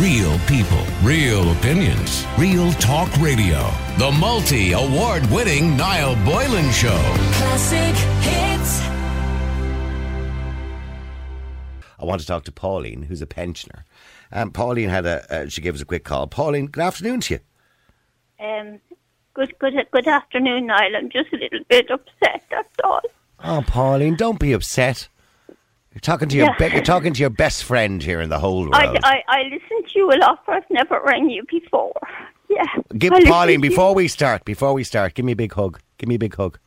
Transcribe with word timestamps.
Real 0.00 0.38
people, 0.40 0.84
real 1.02 1.52
opinions, 1.52 2.26
real 2.36 2.70
talk 2.72 3.10
radio. 3.16 3.70
The 3.96 4.14
multi 4.20 4.72
award 4.72 5.24
winning 5.30 5.74
Niall 5.74 6.16
Boylan 6.22 6.70
Show. 6.70 7.00
Classic 7.32 7.94
hits. 8.20 8.82
I 11.98 12.04
want 12.04 12.20
to 12.20 12.26
talk 12.26 12.44
to 12.44 12.52
Pauline, 12.52 13.02
who's 13.04 13.22
a 13.22 13.26
pensioner. 13.26 13.86
Um, 14.32 14.50
Pauline 14.50 14.90
had 14.90 15.06
a, 15.06 15.34
uh, 15.34 15.48
she 15.48 15.62
gave 15.62 15.74
us 15.74 15.80
a 15.80 15.86
quick 15.86 16.04
call. 16.04 16.26
Pauline, 16.26 16.66
good 16.66 16.82
afternoon 16.84 17.20
to 17.20 17.34
you. 17.34 17.40
Um, 18.44 18.80
good, 19.32 19.58
good, 19.58 19.74
good 19.92 20.06
afternoon, 20.06 20.66
Niall. 20.66 20.94
I'm 20.94 21.08
just 21.08 21.32
a 21.32 21.36
little 21.38 21.60
bit 21.70 21.90
upset. 21.90 22.42
That's 22.50 22.68
all. 22.84 23.00
Oh, 23.42 23.64
Pauline, 23.66 24.14
don't 24.16 24.38
be 24.38 24.52
upset. 24.52 25.08
You're 25.94 26.00
talking 26.02 26.28
to 26.28 26.36
your 26.36 26.46
Yeah. 26.48 26.68
be- 26.68 26.74
you're 26.74 26.82
talking 26.84 27.14
to 27.14 27.20
your 27.22 27.30
best 27.30 27.64
friend 27.64 28.02
here 28.02 28.20
in 28.20 28.28
the 28.28 28.38
whole 28.38 28.60
world. 28.64 28.74
I, 28.74 28.98
I, 29.02 29.22
I 29.28 29.42
listen 29.44 29.82
to 29.82 29.85
you 29.96 30.10
a 30.12 30.16
lot, 30.16 30.44
but 30.46 30.56
I've 30.56 30.70
never 30.70 31.00
rang 31.04 31.28
you 31.30 31.42
before. 31.48 31.92
Yeah. 32.48 32.64
give 32.96 33.12
I 33.12 33.24
Pauline 33.24 33.60
before 33.60 33.94
we 33.94 34.06
start. 34.08 34.44
Before 34.44 34.72
we 34.72 34.84
start, 34.84 35.14
give 35.14 35.24
me 35.24 35.32
a 35.32 35.36
big 35.36 35.52
hug. 35.52 35.80
Give 35.98 36.08
me 36.08 36.14
a 36.14 36.18
big 36.18 36.34
hug. 36.34 36.58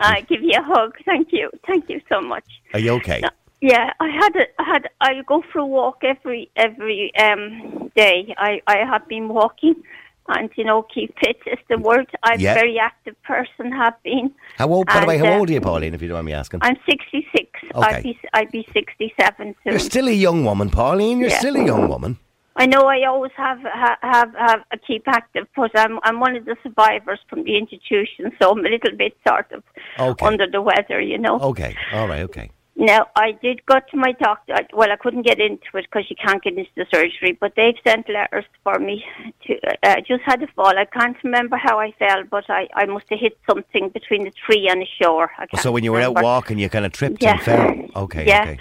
I 0.00 0.20
give 0.22 0.42
you 0.42 0.56
a 0.56 0.62
hug. 0.62 0.94
Thank 1.04 1.32
you. 1.32 1.50
Thank 1.66 1.88
you 1.88 2.00
so 2.08 2.20
much. 2.20 2.44
Are 2.72 2.78
you 2.78 2.92
okay? 2.92 3.22
Yeah, 3.60 3.92
I 3.98 4.08
had 4.08 4.36
a, 4.36 4.46
I 4.60 4.64
had 4.64 4.88
I 5.00 5.22
go 5.26 5.42
for 5.52 5.58
a 5.58 5.66
walk 5.66 6.04
every 6.04 6.48
every 6.54 7.12
um 7.16 7.90
day. 7.96 8.32
I 8.38 8.62
I 8.68 8.78
have 8.84 9.08
been 9.08 9.28
walking, 9.28 9.74
and 10.28 10.50
you 10.56 10.64
know 10.64 10.82
keep 10.94 11.14
fit 11.18 11.38
is 11.46 11.58
the 11.68 11.78
word. 11.78 12.06
I'm 12.22 12.40
Yeah. 12.40 12.52
a 12.52 12.54
very 12.54 12.78
active 12.78 13.16
person. 13.22 13.72
Have 13.72 13.94
been. 14.02 14.32
How 14.56 14.68
old? 14.68 14.86
By 14.86 15.00
the 15.00 15.06
way, 15.06 15.18
how 15.18 15.32
uh, 15.32 15.38
old 15.38 15.50
are 15.50 15.52
you, 15.52 15.60
Pauline? 15.60 15.94
If 15.94 16.02
you 16.02 16.08
don't 16.08 16.16
mind 16.16 16.26
me 16.26 16.32
asking. 16.34 16.60
I'm 16.62 16.76
66. 16.88 17.50
Okay. 17.74 17.86
I'd 17.96 18.02
be 18.02 18.18
I'd 18.34 18.50
be 18.50 18.66
67 18.72 19.36
soon. 19.38 19.54
You're 19.72 19.78
still 19.78 20.08
a 20.08 20.12
young 20.12 20.44
woman, 20.44 20.70
Pauline. 20.70 21.18
You're 21.18 21.30
Yeah. 21.30 21.38
still 21.38 21.56
a 21.56 21.64
young 21.64 21.88
woman. 21.88 22.18
I 22.60 22.66
know 22.66 22.82
I 22.88 23.04
always 23.04 23.30
have 23.36 23.60
have 23.60 23.98
have, 24.02 24.34
have 24.36 24.60
a 24.72 24.78
keep 24.78 25.04
active, 25.06 25.46
but 25.56 25.70
I'm 25.78 26.00
I'm 26.02 26.18
one 26.20 26.34
of 26.36 26.44
the 26.44 26.56
survivors 26.62 27.20
from 27.30 27.44
the 27.44 27.56
institution, 27.56 28.32
so 28.40 28.50
I'm 28.50 28.58
a 28.66 28.68
little 28.68 28.96
bit 28.96 29.16
sort 29.26 29.50
of 29.52 29.62
Okay. 29.98 30.26
under 30.26 30.46
the 30.50 30.60
weather, 30.60 31.00
you 31.00 31.18
know. 31.18 31.38
Okay. 31.40 31.76
All 31.92 32.08
right. 32.08 32.22
Okay. 32.22 32.50
Now 32.80 33.08
I 33.16 33.32
did 33.32 33.66
go 33.66 33.80
to 33.90 33.96
my 33.96 34.12
doctor. 34.12 34.54
I- 34.54 34.66
Well, 34.72 34.92
I 34.92 34.96
couldn't 34.96 35.22
get 35.22 35.40
into 35.40 35.70
it 35.74 35.86
because 35.90 36.08
you 36.08 36.16
can't 36.16 36.40
get 36.42 36.56
into 36.56 36.70
the 36.76 36.86
surgery, 36.94 37.32
but 37.40 37.52
they've 37.56 37.74
sent 37.84 38.08
letters 38.08 38.44
for 38.62 38.78
me. 38.78 39.04
To 39.46 39.54
uh, 39.66 39.96
I 39.96 40.00
just 40.00 40.22
had 40.24 40.40
a 40.44 40.46
fall. 40.56 40.78
I 40.78 40.84
can't 40.84 41.16
remember 41.24 41.56
how 41.56 41.80
I 41.80 41.90
fell, 41.98 42.22
but 42.30 42.44
I 42.48 42.68
I 42.74 42.84
must 42.86 43.06
have 43.10 43.18
hit 43.18 43.36
something 43.50 43.88
between 43.88 44.22
the 44.24 44.30
tree 44.44 44.68
and 44.70 44.80
the 44.80 44.86
shore. 45.02 45.30
So 45.60 45.72
when 45.72 45.82
you 45.84 45.92
were 45.92 46.00
out 46.00 46.22
walking, 46.22 46.58
you 46.60 46.68
kind 46.68 46.86
of 46.86 46.92
tripped 46.92 47.20
Yeah. 47.22 47.32
and 47.32 47.42
fell. 47.42 47.74
Okay. 48.04 48.24
Yeah. 48.26 48.42
Okay. 48.44 48.58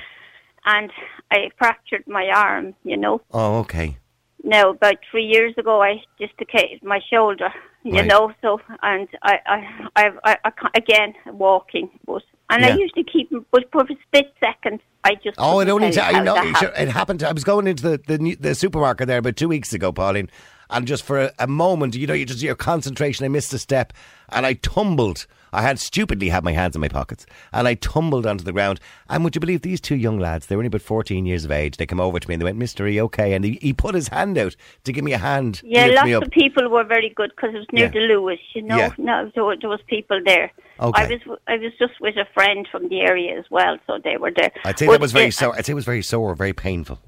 and 0.65 0.91
I 1.31 1.49
fractured 1.59 2.05
my 2.07 2.25
arm. 2.47 2.73
You 2.83 2.97
know. 2.97 3.21
Oh, 3.31 3.59
okay. 3.59 3.97
No, 4.43 4.61
about 4.71 4.97
three 5.11 5.25
years 5.35 5.53
ago, 5.57 5.81
I 5.83 6.01
dislocated 6.19 6.83
my 6.83 6.99
shoulder. 7.11 7.49
You 7.83 7.99
Right. 8.01 8.07
know, 8.11 8.33
so 8.41 8.59
and 8.81 9.07
I, 9.21 9.33
I, 9.55 9.57
I, 10.01 10.05
I, 10.29 10.37
I 10.45 10.51
again 10.83 11.13
walking, 11.27 11.87
but 12.05 12.23
and 12.49 12.63
I 12.65 12.69
Yeah. 12.69 12.75
usually 12.77 13.03
keep, 13.03 13.29
but 13.51 13.65
for 13.71 13.81
a 13.83 13.95
split 14.07 14.33
second, 14.39 14.79
I 15.03 15.15
just. 15.15 15.35
Oh, 15.37 15.59
it 15.59 15.69
only. 15.69 15.97
I 15.99 16.21
know. 16.23 16.35
it 16.35 16.45
happened. 16.55 16.73
It 16.77 16.87
happened. 16.89 17.23
I 17.23 17.31
was 17.31 17.43
going 17.43 17.67
into 17.67 17.83
the, 17.83 18.01
the 18.17 18.35
the 18.35 18.55
supermarket 18.55 19.07
there 19.07 19.19
about 19.19 19.35
two 19.35 19.49
weeks 19.49 19.73
ago, 19.73 19.91
Pauline, 19.91 20.29
and 20.69 20.87
just 20.87 21.03
for 21.03 21.19
a, 21.19 21.31
a 21.39 21.47
moment, 21.47 21.95
you 21.95 22.07
know, 22.07 22.13
you 22.13 22.25
just 22.25 22.41
your 22.41 22.55
concentration. 22.55 23.25
I 23.25 23.29
missed 23.29 23.53
a 23.53 23.59
step, 23.59 23.93
and 24.29 24.45
I 24.45 24.53
tumbled. 24.53 25.25
I 25.53 25.61
had 25.61 25.79
stupidly 25.79 26.27
had 26.27 26.43
my 26.43 26.51
hands 26.51 26.75
in 26.75 26.81
my 26.81 26.89
pockets, 26.89 27.25
and 27.53 27.69
I 27.69 27.75
tumbled 27.75 28.25
onto 28.25 28.43
the 28.43 28.51
ground. 28.51 28.81
And 29.09 29.23
would 29.23 29.33
you 29.33 29.39
believe 29.39 29.61
these 29.61 29.79
two 29.79 29.95
young 29.95 30.19
lads? 30.19 30.47
They 30.47 30.55
were 30.57 30.59
only 30.59 30.67
about 30.67 30.81
fourteen 30.81 31.25
years 31.25 31.45
of 31.45 31.51
age. 31.51 31.77
They 31.77 31.85
came 31.85 32.01
over 32.01 32.19
to 32.19 32.27
me 32.27 32.33
and 32.35 32.41
they 32.41 32.43
went, 32.45 32.57
"Mister, 32.57 32.83
are 32.83 32.89
you 32.89 33.03
okay?" 33.03 33.33
And 33.33 33.45
he, 33.45 33.57
he 33.61 33.71
put 33.71 33.95
his 33.95 34.09
hand 34.09 34.37
out 34.37 34.55
to 34.83 34.91
give 34.91 35.05
me 35.05 35.13
a 35.13 35.17
hand. 35.17 35.61
Yeah, 35.63 35.85
lots 35.87 36.05
me 36.05 36.13
up. 36.15 36.23
of 36.23 36.31
people 36.31 36.69
were 36.69 36.83
very 36.83 37.13
good 37.15 37.31
because 37.35 37.55
it 37.55 37.59
was 37.59 37.67
near 37.71 37.85
Yeah. 37.85 37.91
the 37.91 37.99
Lewis, 37.99 38.39
you 38.53 38.61
know. 38.61 38.77
Yeah. 38.77 38.91
No, 38.97 39.31
there, 39.33 39.55
there 39.61 39.69
was 39.69 39.79
people 39.87 40.19
there. 40.25 40.51
Okay. 40.81 41.03
I 41.03 41.07
was 41.07 41.39
I 41.47 41.55
was 41.57 41.71
just 41.79 41.93
with 42.01 42.17
a 42.17 42.25
friend 42.33 42.67
from 42.69 42.89
the 42.89 42.99
area 42.99 43.39
as 43.39 43.45
well, 43.49 43.77
so 43.87 43.99
they 44.03 44.17
were 44.17 44.31
there. 44.35 44.51
I'd 44.65 44.77
say 44.77 44.87
that 44.87 44.99
was 44.99 45.13
very 45.13 45.25
the- 45.25 45.29
uh, 45.29 45.31
sore. 45.31 45.55
I'd 45.55 45.65
say 45.65 45.71
it 45.71 45.75
was 45.75 45.85
very 45.85 46.03
sore, 46.03 46.35
very 46.35 46.53
painful. 46.53 46.99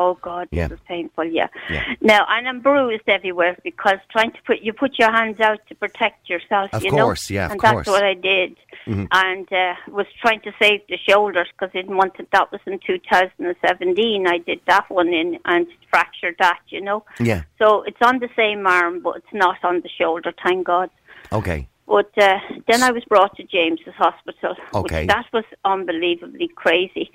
Oh 0.00 0.14
God, 0.22 0.46
Yeah. 0.52 0.68
this 0.68 0.78
is 0.78 0.84
painful. 0.86 1.24
Yeah. 1.24 1.48
Yeah. 1.68 1.82
Now, 2.00 2.24
and 2.28 2.46
I'm 2.48 2.60
bruised 2.60 3.08
everywhere 3.08 3.56
because 3.64 3.98
trying 4.12 4.30
to 4.32 4.38
put 4.46 4.60
you 4.60 4.72
put 4.72 4.92
your 4.98 5.10
hands 5.10 5.40
out 5.40 5.58
to 5.68 5.74
protect 5.74 6.30
yourself. 6.30 6.70
Of 6.72 6.84
you 6.84 6.90
course, 6.92 7.28
know? 7.30 7.34
yeah, 7.34 7.46
of 7.46 7.50
and 7.52 7.60
course. 7.60 7.74
that's 7.86 7.88
what 7.88 8.04
I 8.04 8.14
did, 8.14 8.56
and 8.86 9.46
uh, 9.52 9.74
was 9.88 10.06
trying 10.22 10.40
to 10.42 10.52
save 10.62 10.80
the 10.88 10.98
shoulders 11.08 11.48
because 11.52 11.70
I 11.74 11.78
didn't 11.82 11.96
want 11.96 12.14
to. 12.18 12.26
That 12.32 12.52
was 12.52 12.60
in 12.66 12.78
2017. 12.86 14.26
I 14.26 14.38
did 14.38 14.60
that 14.68 14.88
one 14.90 15.08
in 15.12 15.38
and 15.44 15.66
fractured 15.90 16.36
that. 16.38 16.60
You 16.68 16.80
know. 16.80 17.04
Yeah. 17.18 17.42
So 17.58 17.82
it's 17.82 18.00
on 18.02 18.20
the 18.20 18.28
same 18.36 18.66
arm, 18.66 19.00
but 19.00 19.16
it's 19.16 19.34
not 19.34 19.58
on 19.64 19.80
the 19.80 19.88
shoulder. 19.88 20.32
Thank 20.44 20.66
God. 20.66 20.90
Okay. 21.32 21.68
But 21.86 22.10
uh, 22.18 22.38
then 22.68 22.82
I 22.82 22.90
was 22.90 23.02
brought 23.04 23.34
to 23.36 23.42
James's 23.44 23.94
Hospital. 23.96 24.54
which- 24.54 24.74
Okay. 24.92 25.06
that 25.06 25.26
was 25.32 25.44
unbelievably 25.64 26.48
crazy. 26.54 27.10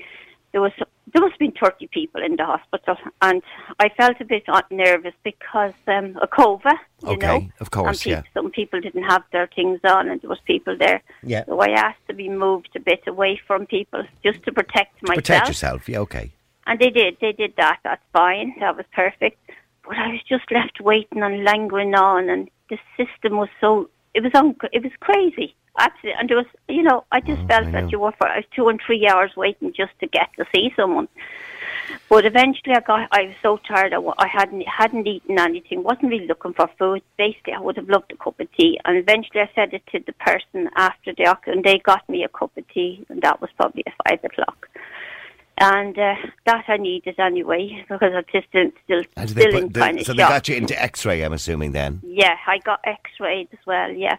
There 0.51 0.61
was 0.61 0.71
there 1.13 1.22
must 1.22 1.34
have 1.34 1.40
been 1.40 1.53
thirty 1.53 1.88
people 1.88 2.22
in 2.24 2.35
the 2.35 2.46
hospital, 2.46 2.96
and 3.22 3.41
I 3.79 3.90
felt 3.90 4.19
a 4.19 4.25
bit 4.25 4.44
uh, 4.47 4.62
nervous 4.72 5.13
because 5.24 5.74
um, 5.88 6.18
a 6.22 6.28
cova, 6.28 6.74
you 7.03 7.09
Okay, 7.09 7.28
know, 7.28 7.50
of 7.59 7.72
course, 7.72 8.06
and 8.06 8.12
yeah. 8.12 8.22
Some 8.34 8.50
people 8.51 8.81
didn't 8.81 9.03
have 9.03 9.24
their 9.31 9.47
things 9.47 9.79
on, 9.84 10.09
and 10.09 10.19
there 10.22 10.29
was 10.29 10.40
people 10.46 10.75
there. 10.78 11.01
Yeah. 11.22 11.46
So 11.46 11.59
I 11.59 11.69
asked 11.69 12.06
to 12.07 12.13
be 12.13 12.29
moved 12.29 12.69
a 12.75 12.79
bit 12.79 13.03
away 13.07 13.40
from 13.47 13.66
people 13.68 14.03
just 14.24 14.44
to 14.44 14.51
protect 14.51 15.01
myself. 15.03 15.16
Protect 15.18 15.47
yourself. 15.47 15.88
Yeah. 15.88 16.00
Okay. 16.00 16.31
And 16.66 16.79
they 16.79 16.90
did. 16.90 17.18
They 17.22 17.34
did 17.34 17.53
that. 17.57 17.80
That's 17.84 18.03
fine. 18.12 18.56
That 18.59 18.75
was 18.75 18.85
perfect. 18.94 19.38
But 19.85 19.97
I 19.97 20.07
was 20.07 20.22
just 20.28 20.50
left 20.51 20.80
waiting 20.81 21.22
and 21.22 21.44
lingering 21.44 21.94
on, 21.94 22.30
and 22.30 22.50
the 22.69 22.78
system 22.97 23.38
was 23.38 23.50
so. 23.62 23.90
It 24.13 24.24
was 24.24 24.31
un- 24.34 24.56
It 24.72 24.84
was 24.84 24.94
crazy. 25.00 25.56
Absolutely. 25.79 26.19
And 26.19 26.29
there 26.29 26.38
was, 26.38 26.45
you 26.69 26.84
know, 26.84 27.03
I 27.11 27.19
just 27.19 27.41
felt 27.47 27.66
Oh, 27.66 27.69
I 27.69 27.72
that 27.72 27.84
know. 27.85 27.89
you 27.89 28.00
were 28.00 28.11
for 28.17 28.28
I 28.28 28.38
was 28.38 28.45
two 28.56 28.67
and 28.69 28.79
three 28.85 29.07
hours 29.07 29.31
waiting 29.35 29.73
just 29.75 29.91
to 30.01 30.07
get 30.07 30.29
to 30.38 30.45
see 30.53 30.72
someone. 30.75 31.07
But 32.09 32.25
eventually, 32.25 32.75
I 32.75 32.79
got. 32.79 33.09
I 33.11 33.23
was 33.23 33.35
so 33.41 33.57
tired. 33.67 33.94
I, 33.94 34.00
I 34.17 34.28
hadn't 34.28 34.62
hadn't 34.67 35.06
eaten 35.07 35.38
anything. 35.39 35.83
wasn't 35.83 36.12
really 36.12 36.28
looking 36.28 36.53
for 36.53 36.69
food. 36.79 37.01
Basically, 37.17 37.53
I 37.53 37.59
would 37.59 37.75
have 37.75 37.89
loved 37.89 38.12
a 38.12 38.16
cup 38.17 38.39
of 38.39 38.47
tea. 38.53 38.79
And 38.85 38.97
eventually, 38.97 39.41
I 39.41 39.50
said 39.53 39.73
it 39.73 39.83
to 39.91 40.00
the 40.06 40.13
person 40.13 40.69
after 40.75 41.13
the 41.13 41.35
and 41.47 41.63
they 41.63 41.79
got 41.79 42.07
me 42.07 42.23
a 42.23 42.29
cup 42.29 42.56
of 42.56 42.67
tea, 42.69 43.06
and 43.09 43.22
that 43.22 43.41
was 43.41 43.50
probably 43.57 43.83
at 43.85 43.94
five 44.07 44.23
o'clock. 44.23 44.69
And 45.57 45.97
uh, 46.00 46.16
that 46.45 46.66
I 46.67 46.78
needed 46.78 47.19
anyway 47.19 47.85
because 47.89 48.12
I'm 48.16 48.23
just 48.31 48.47
still 48.47 48.72
still, 48.85 49.03
And 49.17 49.29
still 49.29 49.51
they 49.51 49.57
in 49.57 49.72
put 49.72 49.79
kind 49.79 50.00
of 50.00 50.06
so 50.06 50.13
shock. 50.13 50.17
they 50.17 50.23
got 50.35 50.47
you 50.50 50.56
into 50.56 50.81
X-ray. 50.81 51.22
I'm 51.22 51.33
assuming 51.33 51.73
then. 51.73 52.01
Yeah, 52.03 52.35
I 52.47 52.57
got 52.59 52.79
X-rayed 52.85 53.50
as 53.51 53.59
well. 53.67 53.91
Yeah, 53.91 54.17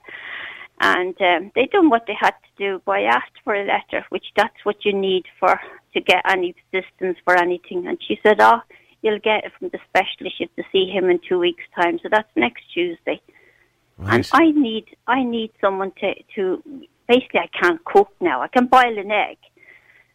and 0.81 1.15
um, 1.21 1.53
they 1.55 1.67
done 1.67 1.91
what 1.91 2.05
they 2.07 2.17
had 2.19 2.31
to 2.33 2.53
do. 2.59 2.83
But 2.85 2.93
I 2.93 3.03
asked 3.03 3.39
for 3.43 3.55
a 3.55 3.65
letter, 3.65 4.05
which 4.11 4.27
that's 4.37 4.65
what 4.65 4.85
you 4.85 4.93
need 4.93 5.25
for 5.39 5.61
to 5.95 6.01
get 6.01 6.23
any 6.29 6.55
assistance 6.73 7.19
for 7.25 7.37
anything. 7.37 7.87
And 7.87 7.99
she 8.07 8.19
said, 8.23 8.37
"Oh, 8.41 8.61
you'll 9.03 9.21
get 9.21 9.45
it 9.45 9.53
from 9.59 9.69
the 9.71 9.79
specialist. 9.89 10.41
You 10.41 10.49
have 10.49 10.65
to 10.65 10.71
see 10.73 10.91
him 10.91 11.11
in 11.11 11.21
two 11.29 11.39
weeks' 11.39 11.65
time. 11.75 11.99
So 12.03 12.09
that's 12.11 12.29
next 12.37 12.63
Tuesday." 12.73 13.21
And 13.99 14.29
I 14.33 14.51
need 14.51 14.87
I 15.07 15.23
need 15.23 15.53
someone 15.61 15.93
to 16.01 16.15
to 16.35 16.63
basically 17.09 17.41
I 17.41 17.49
can't 17.59 17.85
cook 17.85 18.11
now. 18.21 18.43
I 18.43 18.49
can 18.49 18.67
boil 18.67 18.99
an 18.99 19.11
egg 19.11 19.39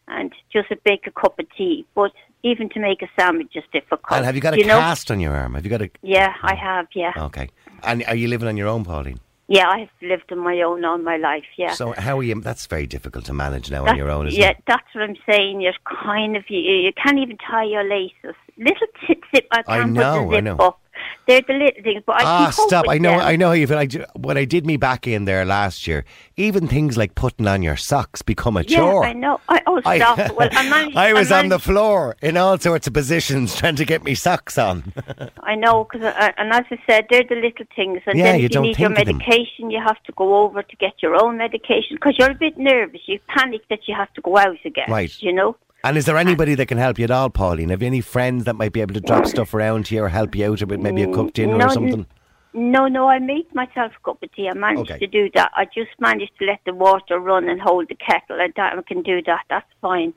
and 0.08 0.32
just 0.52 0.68
bake 0.84 1.06
a 1.06 1.10
cup 1.12 1.38
of 1.38 1.46
tea, 1.56 1.86
but 1.94 2.12
even 2.42 2.68
to 2.70 2.80
make 2.80 3.00
a 3.02 3.08
sandwich 3.18 3.52
is 3.54 3.64
difficult. 3.72 4.18
And 4.18 4.24
have 4.24 4.34
you 4.34 4.40
got 4.40 4.54
a 4.54 4.58
you 4.58 4.66
know? 4.66 4.78
cast 4.78 5.10
on 5.10 5.20
your 5.20 5.34
arm? 5.34 5.54
Have 5.54 5.64
you 5.64 5.70
got 5.70 5.82
a? 5.82 5.90
Yeah, 6.02 6.34
I 6.42 6.54
have. 6.54 6.88
Yeah, 6.94 7.12
Okay. 7.16 7.48
And 7.82 8.04
are 8.04 8.14
you 8.14 8.28
living 8.28 8.48
on 8.48 8.56
your 8.56 8.68
own, 8.68 8.84
Pauline? 8.84 9.20
Yeah, 9.50 9.68
I've 9.68 9.88
lived 10.00 10.30
on 10.30 10.38
my 10.38 10.62
own 10.62 10.84
all 10.84 10.96
my 10.98 11.16
life. 11.16 11.42
Yeah. 11.58 11.74
So 11.74 11.92
how 11.98 12.20
are 12.20 12.22
you? 12.22 12.40
That's 12.40 12.66
very 12.66 12.86
difficult 12.86 13.24
to 13.24 13.32
manage 13.32 13.68
now 13.68 13.84
on 13.84 13.96
your 13.96 14.08
own, 14.08 14.28
isn't 14.28 14.38
yeah, 14.38 14.50
it? 14.50 14.56
Yeah, 14.58 14.62
that's 14.76 14.94
what 14.94 15.02
I'm 15.02 15.16
saying. 15.28 15.60
You're 15.60 15.72
kind 16.04 16.36
of 16.36 16.44
you, 16.48 16.60
you 16.60 16.92
can't 16.92 17.18
even 17.18 17.36
tie 17.36 17.64
your 17.64 17.82
laces. 17.82 18.36
Little 18.56 18.86
zip, 19.08 19.18
zip 19.34 19.46
I 19.50 19.64
I 19.66 19.78
can't 19.78 19.92
know, 19.92 20.24
put 20.26 20.30
the 20.30 20.36
I 20.36 20.40
know. 20.40 20.56
up. 20.58 20.80
They're 21.26 21.42
the 21.46 21.52
little 21.52 21.82
things, 21.82 22.02
but 22.06 22.16
I 22.20 22.24
Ah, 22.24 22.50
stop! 22.50 22.86
I 22.88 22.98
know, 22.98 23.12
them. 23.12 23.20
I 23.20 23.36
know 23.36 23.48
how 23.48 23.52
you 23.52 23.66
feel. 23.66 23.78
I, 23.78 23.86
when 24.16 24.36
I 24.36 24.44
did 24.44 24.66
me 24.66 24.76
back 24.76 25.06
in 25.06 25.26
there 25.26 25.44
last 25.44 25.86
year, 25.86 26.04
even 26.36 26.66
things 26.66 26.96
like 26.96 27.14
putting 27.14 27.46
on 27.46 27.62
your 27.62 27.76
socks 27.76 28.22
become 28.22 28.56
a 28.56 28.62
Yeah, 28.62 28.78
chore. 28.78 29.04
I 29.04 29.12
know. 29.12 29.40
I, 29.48 29.62
oh, 29.66 29.80
I, 29.84 29.98
stop. 29.98 30.18
well, 30.36 30.48
I, 30.50 30.68
managed, 30.68 30.96
I 30.96 31.12
was 31.12 31.30
I 31.30 31.38
on 31.40 31.48
the 31.48 31.58
floor 31.60 32.16
in 32.20 32.36
all 32.36 32.58
sorts 32.58 32.86
of 32.86 32.94
positions 32.94 33.54
trying 33.54 33.76
to 33.76 33.84
get 33.84 34.02
me 34.02 34.14
socks 34.14 34.58
on. 34.58 34.92
I 35.42 35.54
know, 35.54 35.84
cause 35.84 36.02
I, 36.02 36.32
and 36.36 36.52
as 36.52 36.64
I 36.70 36.78
said, 36.86 37.06
they're 37.10 37.22
the 37.22 37.36
little 37.36 37.66
things. 37.76 38.00
And 38.06 38.18
Yeah, 38.18 38.32
then 38.32 38.40
you 38.40 38.46
if 38.46 38.50
you 38.50 38.54
don't 38.54 38.62
need 38.64 38.78
your 38.78 38.90
medication, 38.90 39.70
you 39.70 39.80
have 39.86 40.02
to 40.04 40.12
go 40.16 40.42
over 40.42 40.62
to 40.62 40.76
get 40.76 40.94
your 41.02 41.14
own 41.22 41.36
medication 41.36 41.96
because 41.96 42.16
you're 42.18 42.30
a 42.32 42.34
bit 42.34 42.58
nervous. 42.58 43.02
You 43.06 43.20
panic 43.28 43.62
that 43.70 43.86
you 43.86 43.94
have 43.94 44.12
to 44.14 44.20
go 44.20 44.36
out 44.36 44.56
again. 44.64 44.86
Right. 44.88 45.14
You 45.22 45.32
know. 45.32 45.56
And 45.84 45.96
is 45.96 46.04
there 46.06 46.16
anybody 46.16 46.54
that 46.54 46.66
can 46.66 46.78
help 46.78 46.98
you 46.98 47.04
at 47.04 47.10
all, 47.10 47.30
Pauline? 47.30 47.70
Have 47.70 47.82
you 47.82 47.86
any 47.86 48.00
friends 48.00 48.44
that 48.44 48.54
might 48.54 48.72
be 48.72 48.80
able 48.80 48.94
to 48.94 49.00
drop 49.00 49.26
stuff 49.26 49.54
around 49.54 49.88
here 49.88 50.04
or 50.04 50.08
help 50.08 50.34
you 50.34 50.50
out 50.50 50.62
with 50.62 50.80
maybe 50.80 51.02
a 51.02 51.12
cooked 51.12 51.34
dinner 51.34 51.56
No, 51.56 51.66
or 51.66 51.70
something? 51.70 52.06
No, 52.52 52.88
no, 52.88 53.08
I 53.08 53.18
make 53.20 53.54
myself 53.54 53.92
a 53.96 54.04
cup 54.04 54.22
of 54.22 54.32
tea. 54.32 54.48
I 54.48 54.54
managed 54.54 54.90
Okay. 54.90 54.98
to 54.98 55.06
do 55.06 55.30
that. 55.34 55.52
I 55.54 55.64
just 55.66 55.90
managed 56.00 56.32
to 56.40 56.46
let 56.46 56.60
the 56.66 56.74
water 56.74 57.18
run 57.20 57.48
and 57.48 57.60
hold 57.60 57.88
the 57.88 57.94
kettle. 57.94 58.40
and 58.40 58.52
that, 58.56 58.76
I 58.76 58.82
can 58.82 59.02
do 59.02 59.22
that. 59.22 59.44
That's 59.48 59.70
fine. 59.80 60.12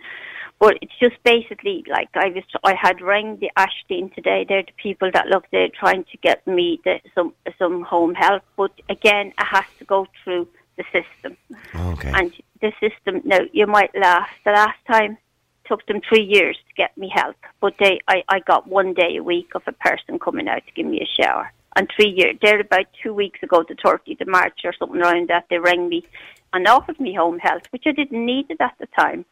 But 0.60 0.77
it's 0.81 0.94
just 1.00 1.21
basically 1.24 1.83
like 1.89 2.09
I 2.16 2.30
was. 2.30 2.44
I 2.63 2.74
had 2.74 3.01
rang 3.01 3.38
the 3.38 3.51
Ashton 3.57 4.09
today. 4.12 4.45
They're 4.48 4.63
the 4.63 4.71
people 4.77 5.12
that 5.13 5.27
look. 5.27 5.45
They're 5.51 5.68
trying 5.68 6.06
to 6.06 6.18
get 6.18 6.45
me 6.48 6.80
the, 6.86 7.00
some 7.13 7.33
some 7.59 7.81
home 7.83 8.13
help. 8.13 8.44
But 8.56 8.71
again, 8.88 9.27
it 9.27 9.44
has 9.45 9.66
to 9.80 9.86
go 9.86 10.07
through 10.24 10.48
the 10.77 10.83
system. 10.94 11.36
Okay. 11.75 12.12
And 12.16 12.33
the 12.62 12.71
system. 12.80 13.21
Now 13.25 13.39
you 13.51 13.68
might 13.68 13.94
laugh. 13.95 14.30
The 14.45 14.51
last 14.51 14.77
time 14.88 15.18
took 15.65 15.86
them 15.86 16.01
three 16.07 16.24
years 16.24 16.57
to 16.68 16.74
get 16.75 16.98
me 16.98 17.12
help, 17.13 17.36
but 17.62 17.74
they 17.80 18.00
I, 18.07 18.24
I 18.30 18.39
got 18.39 18.68
one 18.68 18.94
day 18.94 19.18
a 19.18 19.24
week 19.24 19.51
of 19.56 19.63
a 19.68 19.71
person 19.71 20.19
coming 20.19 20.48
out 20.48 20.65
to 20.65 20.74
give 20.74 20.86
me 20.86 21.01
a 21.01 21.21
shower. 21.21 21.51
And 21.75 21.89
three 21.95 22.10
years, 22.10 22.38
there 22.42 22.60
about 22.60 22.86
two 23.01 23.13
weeks 23.13 23.42
ago, 23.42 23.63
the 23.68 23.75
30th 23.75 24.21
of 24.21 24.27
March 24.27 24.60
or 24.63 24.74
something 24.77 25.01
around 25.01 25.30
that, 25.30 25.45
they 25.50 25.57
rang 25.57 25.89
me 25.89 26.06
and 26.54 26.68
offered 26.68 27.00
me 27.00 27.15
home 27.15 27.39
health, 27.39 27.63
which 27.71 27.83
I 27.88 27.92
didn't 27.92 28.25
need 28.25 28.45
it 28.50 28.62
at 28.62 28.75
the 28.80 28.88
time. 28.98 29.25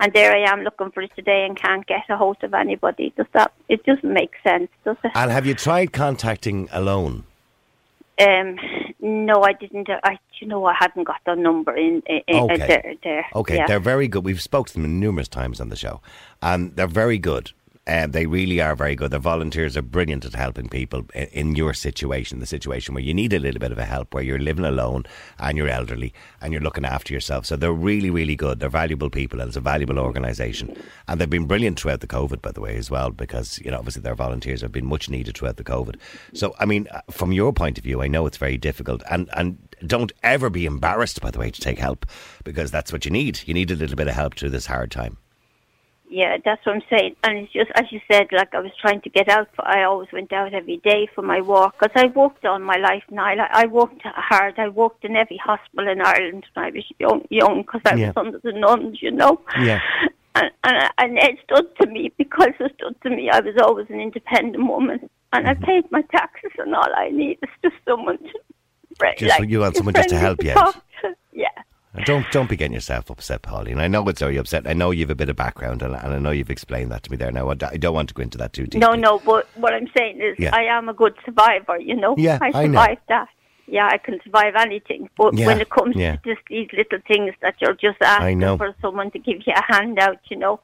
And 0.00 0.12
there 0.12 0.34
I 0.34 0.50
am 0.50 0.62
looking 0.62 0.90
for 0.90 1.02
it 1.02 1.10
today 1.16 1.44
and 1.46 1.60
can't 1.60 1.86
get 1.86 2.02
a 2.08 2.16
hold 2.16 2.42
of 2.42 2.54
anybody. 2.54 3.12
Does 3.16 3.26
that? 3.32 3.52
It 3.68 3.84
doesn't 3.84 4.12
make 4.12 4.32
sense, 4.46 4.68
does 4.84 4.96
it? 5.04 5.12
And 5.14 5.30
have 5.30 5.46
you 5.46 5.54
tried 5.54 5.92
contacting 5.92 6.68
Alone? 6.72 7.24
Um, 8.20 8.56
no, 9.04 9.42
I 9.42 9.52
didn't. 9.52 9.88
Uh, 9.90 10.00
I, 10.02 10.18
you 10.40 10.48
know, 10.48 10.64
I 10.64 10.74
haven't 10.80 11.04
got 11.04 11.20
the 11.26 11.34
number 11.34 11.76
in, 11.76 12.02
in, 12.06 12.20
in 12.26 12.36
uh, 12.36 12.42
Okay. 12.44 12.56
there. 12.66 12.94
there. 13.04 13.26
Okay, 13.34 13.56
yeah. 13.56 13.66
they're 13.66 13.78
very 13.78 14.08
good. 14.08 14.24
We've 14.24 14.40
spoken 14.40 14.72
to 14.72 14.80
them 14.80 14.98
numerous 14.98 15.28
times 15.28 15.60
on 15.60 15.68
the 15.68 15.76
show, 15.76 16.00
and 16.40 16.74
they're 16.74 16.86
very 16.86 17.18
good. 17.18 17.52
Um, 17.86 18.12
they 18.12 18.26
really 18.26 18.60
are 18.60 18.74
very 18.74 18.96
good. 18.96 19.10
Their 19.10 19.20
volunteers 19.20 19.76
are 19.76 19.82
brilliant 19.82 20.24
at 20.24 20.34
helping 20.34 20.68
people 20.68 21.06
in 21.14 21.54
your 21.54 21.74
situation, 21.74 22.40
the 22.40 22.46
situation 22.46 22.94
where 22.94 23.04
you 23.04 23.12
need 23.12 23.32
a 23.34 23.38
little 23.38 23.58
bit 23.58 23.72
of 23.72 23.78
a 23.78 23.84
help, 23.84 24.14
where 24.14 24.22
you're 24.22 24.38
living 24.38 24.64
alone 24.64 25.04
and 25.38 25.58
you're 25.58 25.68
elderly 25.68 26.14
and 26.40 26.52
you're 26.52 26.62
looking 26.62 26.86
after 26.86 27.12
yourself. 27.12 27.44
So 27.44 27.56
they're 27.56 27.72
really, 27.72 28.08
really 28.08 28.36
good. 28.36 28.60
They're 28.60 28.70
valuable 28.70 29.10
people 29.10 29.40
and 29.40 29.48
it's 29.48 29.56
a 29.56 29.60
valuable 29.60 29.98
organisation. 29.98 30.74
And 31.08 31.20
they've 31.20 31.28
been 31.28 31.46
brilliant 31.46 31.78
throughout 31.78 32.00
the 32.00 32.06
COVID, 32.06 32.40
by 32.40 32.52
the 32.52 32.62
way, 32.62 32.76
as 32.76 32.90
well, 32.90 33.10
because, 33.10 33.58
you 33.58 33.70
know, 33.70 33.78
obviously 33.78 34.02
their 34.02 34.14
volunteers 34.14 34.62
have 34.62 34.72
been 34.72 34.86
much 34.86 35.10
needed 35.10 35.36
throughout 35.36 35.56
the 35.58 35.64
COVID. 35.64 35.96
So, 36.32 36.54
I 36.58 36.64
mean, 36.64 36.88
uh, 36.90 37.02
from 37.10 37.32
your 37.32 37.52
point 37.52 37.76
of 37.76 37.84
view, 37.84 38.00
I 38.00 38.08
know 38.08 38.26
it's 38.26 38.38
very 38.38 38.56
difficult. 38.56 39.02
And, 39.10 39.28
and 39.34 39.58
don't 39.86 40.12
ever 40.22 40.48
be 40.48 40.64
embarrassed, 40.64 41.20
by 41.20 41.30
the 41.30 41.38
way, 41.38 41.50
to 41.50 41.60
take 41.60 41.78
help 41.78 42.06
because 42.44 42.70
that's 42.70 42.92
what 42.92 43.04
you 43.04 43.10
need. 43.10 43.40
You 43.44 43.52
need 43.52 43.70
a 43.70 43.76
little 43.76 43.96
bit 43.96 44.08
of 44.08 44.14
help 44.14 44.36
through 44.36 44.50
this 44.50 44.66
hard 44.66 44.90
time. 44.90 45.18
Yeah, 46.08 46.36
that's 46.44 46.64
what 46.66 46.76
I'm 46.76 46.82
saying. 46.90 47.16
And 47.24 47.38
it's 47.38 47.52
just, 47.52 47.70
as 47.74 47.90
you 47.90 48.00
said, 48.10 48.26
like 48.30 48.54
I 48.54 48.60
was 48.60 48.70
trying 48.80 49.00
to 49.02 49.10
get 49.10 49.28
out. 49.28 49.48
I 49.58 49.82
always 49.84 50.08
went 50.12 50.32
out 50.32 50.52
every 50.54 50.76
day 50.78 51.08
for 51.14 51.22
my 51.22 51.40
walk 51.40 51.76
because 51.78 51.92
I 51.96 52.06
walked 52.06 52.44
all 52.44 52.58
my 52.58 52.76
life 52.76 53.02
now. 53.10 53.24
I, 53.24 53.36
I 53.62 53.66
worked 53.66 54.02
hard. 54.04 54.58
I 54.58 54.68
worked 54.68 55.04
in 55.04 55.16
every 55.16 55.38
hospital 55.38 55.88
in 55.90 56.00
Ireland 56.02 56.44
when 56.54 56.64
I 56.66 56.70
was 56.70 56.84
young, 56.98 57.22
young 57.30 57.62
because 57.62 57.80
I 57.86 57.94
Yeah. 57.94 58.08
was 58.08 58.16
under 58.16 58.38
the 58.38 58.52
nuns, 58.52 58.98
you 59.02 59.10
know. 59.10 59.40
Yeah. 59.58 59.80
And, 60.36 60.50
and, 60.64 60.90
and 60.98 61.18
it 61.18 61.38
stood 61.44 61.66
to 61.80 61.86
me 61.86 62.12
because 62.18 62.50
it 62.60 62.72
stood 62.76 63.00
to 63.02 63.10
me. 63.10 63.30
I 63.30 63.40
was 63.40 63.54
always 63.62 63.86
an 63.88 64.00
independent 64.00 64.66
woman, 64.66 65.08
and 65.32 65.46
Mm-hmm. 65.46 65.62
I 65.64 65.66
paid 65.66 65.90
my 65.90 66.02
taxes, 66.02 66.52
and 66.58 66.74
all 66.74 66.92
I 66.94 67.08
need 67.10 67.38
is 67.42 67.50
just 67.62 67.76
someone 67.88 68.18
to. 68.18 69.14
Just 69.16 69.36
for- 69.36 69.44
you 69.44 69.60
want 69.60 69.76
someone 69.76 69.94
just 69.94 70.08
to 70.10 70.18
help 70.18 70.42
you 70.44 70.52
out. 70.52 70.76
To. 71.94 72.00
Yeah. 72.00 72.00
And 72.00 72.06
Don't 72.06 72.32
don't 72.32 72.48
be 72.50 72.56
getting 72.56 72.74
yourself 72.74 73.10
upset, 73.10 73.42
Pauline. 73.42 73.78
I 73.78 73.88
know 73.88 74.06
it's 74.08 74.20
very 74.20 74.36
upset. 74.36 74.66
I 74.66 74.72
know 74.72 74.90
you've 74.90 75.10
a 75.10 75.14
bit 75.14 75.28
of 75.28 75.36
background, 75.36 75.82
and, 75.82 75.94
and 75.94 76.14
I 76.14 76.18
know 76.18 76.30
you've 76.30 76.50
explained 76.50 76.90
that 76.92 77.02
to 77.04 77.10
me 77.10 77.16
there. 77.16 77.30
Now 77.32 77.48
I 77.50 77.54
don't 77.54 77.94
want 77.94 78.08
to 78.08 78.14
go 78.14 78.22
into 78.22 78.38
that 78.38 78.52
too 78.52 78.64
deeply. 78.64 78.80
No, 78.80 78.94
no, 78.94 79.20
but 79.20 79.48
what 79.56 79.72
I'm 79.72 79.88
saying 79.96 80.20
is 80.20 80.38
Yeah. 80.38 80.54
I 80.54 80.62
am 80.64 80.88
a 80.88 80.94
good 80.94 81.14
survivor, 81.24 81.78
you 81.78 81.96
know. 81.96 82.14
Yeah, 82.18 82.38
I 82.40 82.50
I 82.54 82.64
survived 82.66 83.00
that. 83.08 83.28
Yeah, 83.66 83.88
I 83.90 83.96
can 83.98 84.20
survive 84.22 84.54
anything. 84.56 85.08
But 85.16 85.34
Yeah, 85.34 85.46
when 85.46 85.60
it 85.60 85.70
comes 85.70 85.94
to 85.96 86.20
just 86.24 86.40
these 86.50 86.68
little 86.72 86.98
things 87.08 87.32
that 87.40 87.54
you're 87.60 87.74
just 87.74 87.96
asking 88.02 88.38
know. 88.40 88.58
for 88.58 88.74
someone 88.82 89.10
to 89.12 89.18
give 89.18 89.38
you 89.46 89.54
a 89.56 89.72
hand 89.72 89.98
out, 89.98 90.18
you 90.30 90.36
know. 90.36 90.60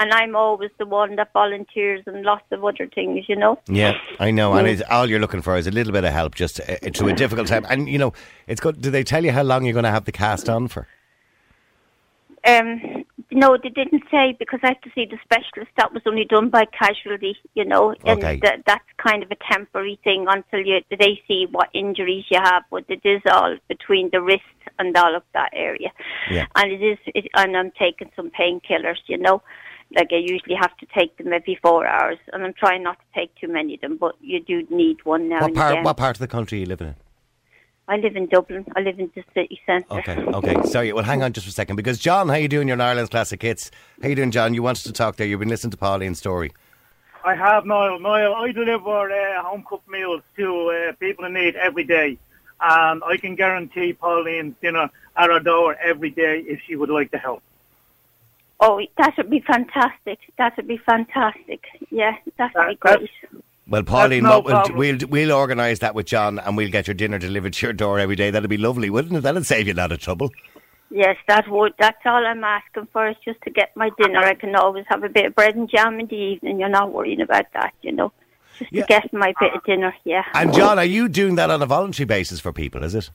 And 0.00 0.12
I'm 0.12 0.36
always 0.36 0.70
the 0.78 0.86
one 0.86 1.16
that 1.16 1.32
volunteers 1.32 2.02
and 2.06 2.22
lots 2.22 2.44
of 2.52 2.64
other 2.64 2.86
things, 2.86 3.28
you 3.28 3.34
know. 3.34 3.58
Yeah, 3.66 3.98
I 4.20 4.30
know. 4.30 4.54
And 4.54 4.68
it's, 4.68 4.82
all 4.88 5.08
you're 5.10 5.18
looking 5.18 5.42
for 5.42 5.56
is 5.56 5.66
a 5.66 5.72
little 5.72 5.92
bit 5.92 6.04
of 6.04 6.12
help 6.12 6.36
just 6.36 6.60
uh, 6.60 6.76
through 6.94 7.08
a 7.08 7.12
difficult 7.14 7.48
time. 7.48 7.66
And 7.68 7.88
you 7.88 7.98
know, 7.98 8.12
it's 8.46 8.60
good. 8.60 8.80
Do 8.80 8.90
they 8.90 9.02
tell 9.02 9.24
you 9.24 9.32
how 9.32 9.42
long 9.42 9.64
you're 9.64 9.72
going 9.72 9.84
to 9.84 9.90
have 9.90 10.04
the 10.04 10.12
cast 10.12 10.48
on 10.48 10.68
for? 10.68 10.86
Um, 12.46 13.04
no, 13.30 13.58
they 13.60 13.68
didn't 13.68 14.04
say 14.10 14.36
because 14.38 14.60
I 14.62 14.68
have 14.68 14.80
to 14.82 14.90
see 14.94 15.04
the 15.04 15.18
specialist. 15.24 15.70
That 15.76 15.92
was 15.92 16.02
only 16.06 16.24
done 16.24 16.48
by 16.48 16.64
casualty, 16.66 17.36
you 17.54 17.64
know, 17.64 17.94
and 18.04 18.18
Okay. 18.22 18.38
that 18.42 18.62
that's 18.66 18.84
kind 18.96 19.22
of 19.22 19.30
a 19.30 19.36
temporary 19.52 19.98
thing 20.04 20.26
until 20.28 20.60
you 20.60 20.80
they 20.98 21.20
see 21.26 21.46
what 21.50 21.68
injuries 21.74 22.24
you 22.30 22.38
have. 22.42 22.62
But 22.70 22.84
it 22.88 23.00
is 23.04 23.20
all 23.30 23.56
between 23.68 24.10
the 24.12 24.22
wrist 24.22 24.44
and 24.78 24.96
all 24.96 25.14
of 25.14 25.24
that 25.34 25.50
area, 25.52 25.90
Yeah. 26.30 26.46
and 26.54 26.70
it 26.72 26.82
is. 26.82 26.98
It, 27.06 27.26
and 27.34 27.56
I'm 27.56 27.72
taking 27.72 28.10
some 28.16 28.30
painkillers, 28.30 28.98
you 29.06 29.18
know. 29.18 29.42
Like 29.94 30.08
I 30.12 30.16
usually 30.16 30.54
have 30.54 30.76
to 30.78 30.86
take 30.94 31.16
them 31.16 31.32
every 31.32 31.58
four 31.62 31.86
hours, 31.86 32.18
and 32.32 32.44
I'm 32.44 32.52
trying 32.52 32.82
not 32.82 32.98
to 32.98 33.04
take 33.20 33.34
too 33.36 33.48
many 33.48 33.74
of 33.74 33.80
them. 33.80 33.96
But 33.96 34.16
you 34.20 34.40
do 34.42 34.66
need 34.70 35.04
one 35.04 35.28
now 35.28 35.40
What 35.40 35.46
and 35.46 35.56
part? 35.56 35.72
again. 35.72 35.84
What 35.84 35.96
part 35.96 36.16
of 36.16 36.20
the 36.20 36.28
country 36.28 36.58
are 36.58 36.60
you 36.60 36.66
living 36.66 36.88
in? 36.88 36.94
I 37.90 37.96
live 37.96 38.16
in 38.16 38.26
Dublin. 38.26 38.66
I 38.76 38.80
live 38.80 38.98
in 38.98 39.10
the 39.14 39.24
city 39.32 39.58
centre. 39.64 39.86
Okay, 39.94 40.18
okay. 40.18 40.62
Sorry. 40.64 40.92
Well, 40.92 41.04
hang 41.04 41.22
on 41.22 41.32
just 41.32 41.46
for 41.46 41.50
a 41.50 41.52
second 41.52 41.76
because 41.76 41.98
John, 41.98 42.28
how 42.28 42.34
you 42.34 42.46
doing? 42.48 42.68
You're 42.68 42.74
in 42.74 42.82
Ireland's 42.82 43.08
classic 43.08 43.40
hits. 43.40 43.70
How 44.02 44.08
you 44.08 44.14
doing, 44.14 44.30
John? 44.30 44.52
You 44.52 44.62
wanted 44.62 44.84
to 44.84 44.92
talk 44.92 45.16
there. 45.16 45.26
You've 45.26 45.40
been 45.40 45.48
listening 45.48 45.70
to 45.70 45.78
Pauline's 45.78 46.18
story. 46.18 46.52
I 47.24 47.34
have, 47.34 47.64
Niall. 47.64 47.98
Niall, 47.98 48.34
I 48.34 48.52
deliver 48.52 49.10
uh, 49.10 49.42
home 49.42 49.64
cooked 49.66 49.88
meals 49.88 50.20
to 50.36 50.88
uh, 50.90 50.92
people 51.00 51.24
in 51.24 51.32
need 51.32 51.56
every 51.56 51.84
day. 51.84 52.18
And 52.60 53.02
I 53.04 53.16
can 53.16 53.36
guarantee 53.36 53.94
Pauline's 53.94 54.54
dinner 54.60 54.90
at 55.16 55.30
her 55.30 55.40
door 55.40 55.74
every 55.82 56.10
day 56.10 56.44
if 56.46 56.60
she 56.66 56.76
would 56.76 56.90
like 56.90 57.10
to 57.12 57.18
help. 57.18 57.42
Oh, 58.60 58.80
that 58.96 59.14
would 59.16 59.30
be 59.30 59.40
fantastic. 59.40 60.18
That 60.36 60.56
would 60.56 60.66
be 60.66 60.78
fantastic. 60.78 61.64
Yeah, 61.90 62.16
that 62.38 62.52
would 62.54 62.68
be 62.68 62.74
great. 62.76 63.10
Well, 63.68 63.82
Pauline, 63.82 64.22
no 64.24 64.40
we'll, 64.40 64.64
we'll 64.74 64.98
we'll 65.08 65.32
organise 65.32 65.80
that 65.80 65.94
with 65.94 66.06
John, 66.06 66.38
and 66.38 66.56
we'll 66.56 66.70
get 66.70 66.86
your 66.86 66.94
dinner 66.94 67.18
delivered 67.18 67.52
to 67.54 67.66
your 67.66 67.72
door 67.74 67.98
every 67.98 68.16
day. 68.16 68.30
That'd 68.30 68.48
be 68.48 68.56
lovely, 68.56 68.88
wouldn't 68.90 69.14
it? 69.14 69.20
That'd 69.20 69.44
save 69.46 69.68
you 69.68 69.74
a 69.74 69.76
lot 69.76 69.92
of 69.92 70.00
trouble. 70.00 70.30
Yes, 70.90 71.16
that 71.28 71.46
would. 71.48 71.74
That's 71.78 71.98
all 72.06 72.26
I'm 72.26 72.42
asking 72.42 72.88
for 72.92 73.08
is 73.08 73.16
just 73.22 73.40
to 73.42 73.50
get 73.50 73.76
my 73.76 73.90
dinner. 73.98 74.20
I 74.20 74.34
can 74.34 74.56
always 74.56 74.86
have 74.88 75.04
a 75.04 75.08
bit 75.10 75.26
of 75.26 75.34
bread 75.34 75.54
and 75.54 75.68
jam 75.68 76.00
in 76.00 76.06
the 76.06 76.16
evening. 76.16 76.58
You're 76.58 76.70
not 76.70 76.92
worrying 76.94 77.20
about 77.20 77.44
that, 77.52 77.74
you 77.82 77.92
know. 77.92 78.10
Just 78.58 78.72
Yeah. 78.72 78.82
to 78.82 78.88
get 78.88 79.12
my 79.12 79.34
bit 79.38 79.52
of 79.54 79.62
dinner, 79.64 79.94
yeah. 80.04 80.24
And 80.32 80.54
John, 80.54 80.78
are 80.78 80.84
you 80.84 81.08
doing 81.08 81.34
that 81.34 81.50
on 81.50 81.60
a 81.62 81.66
voluntary 81.66 82.06
basis 82.06 82.40
for 82.40 82.52
people? 82.54 82.82
Is 82.82 82.94
it? 82.94 83.10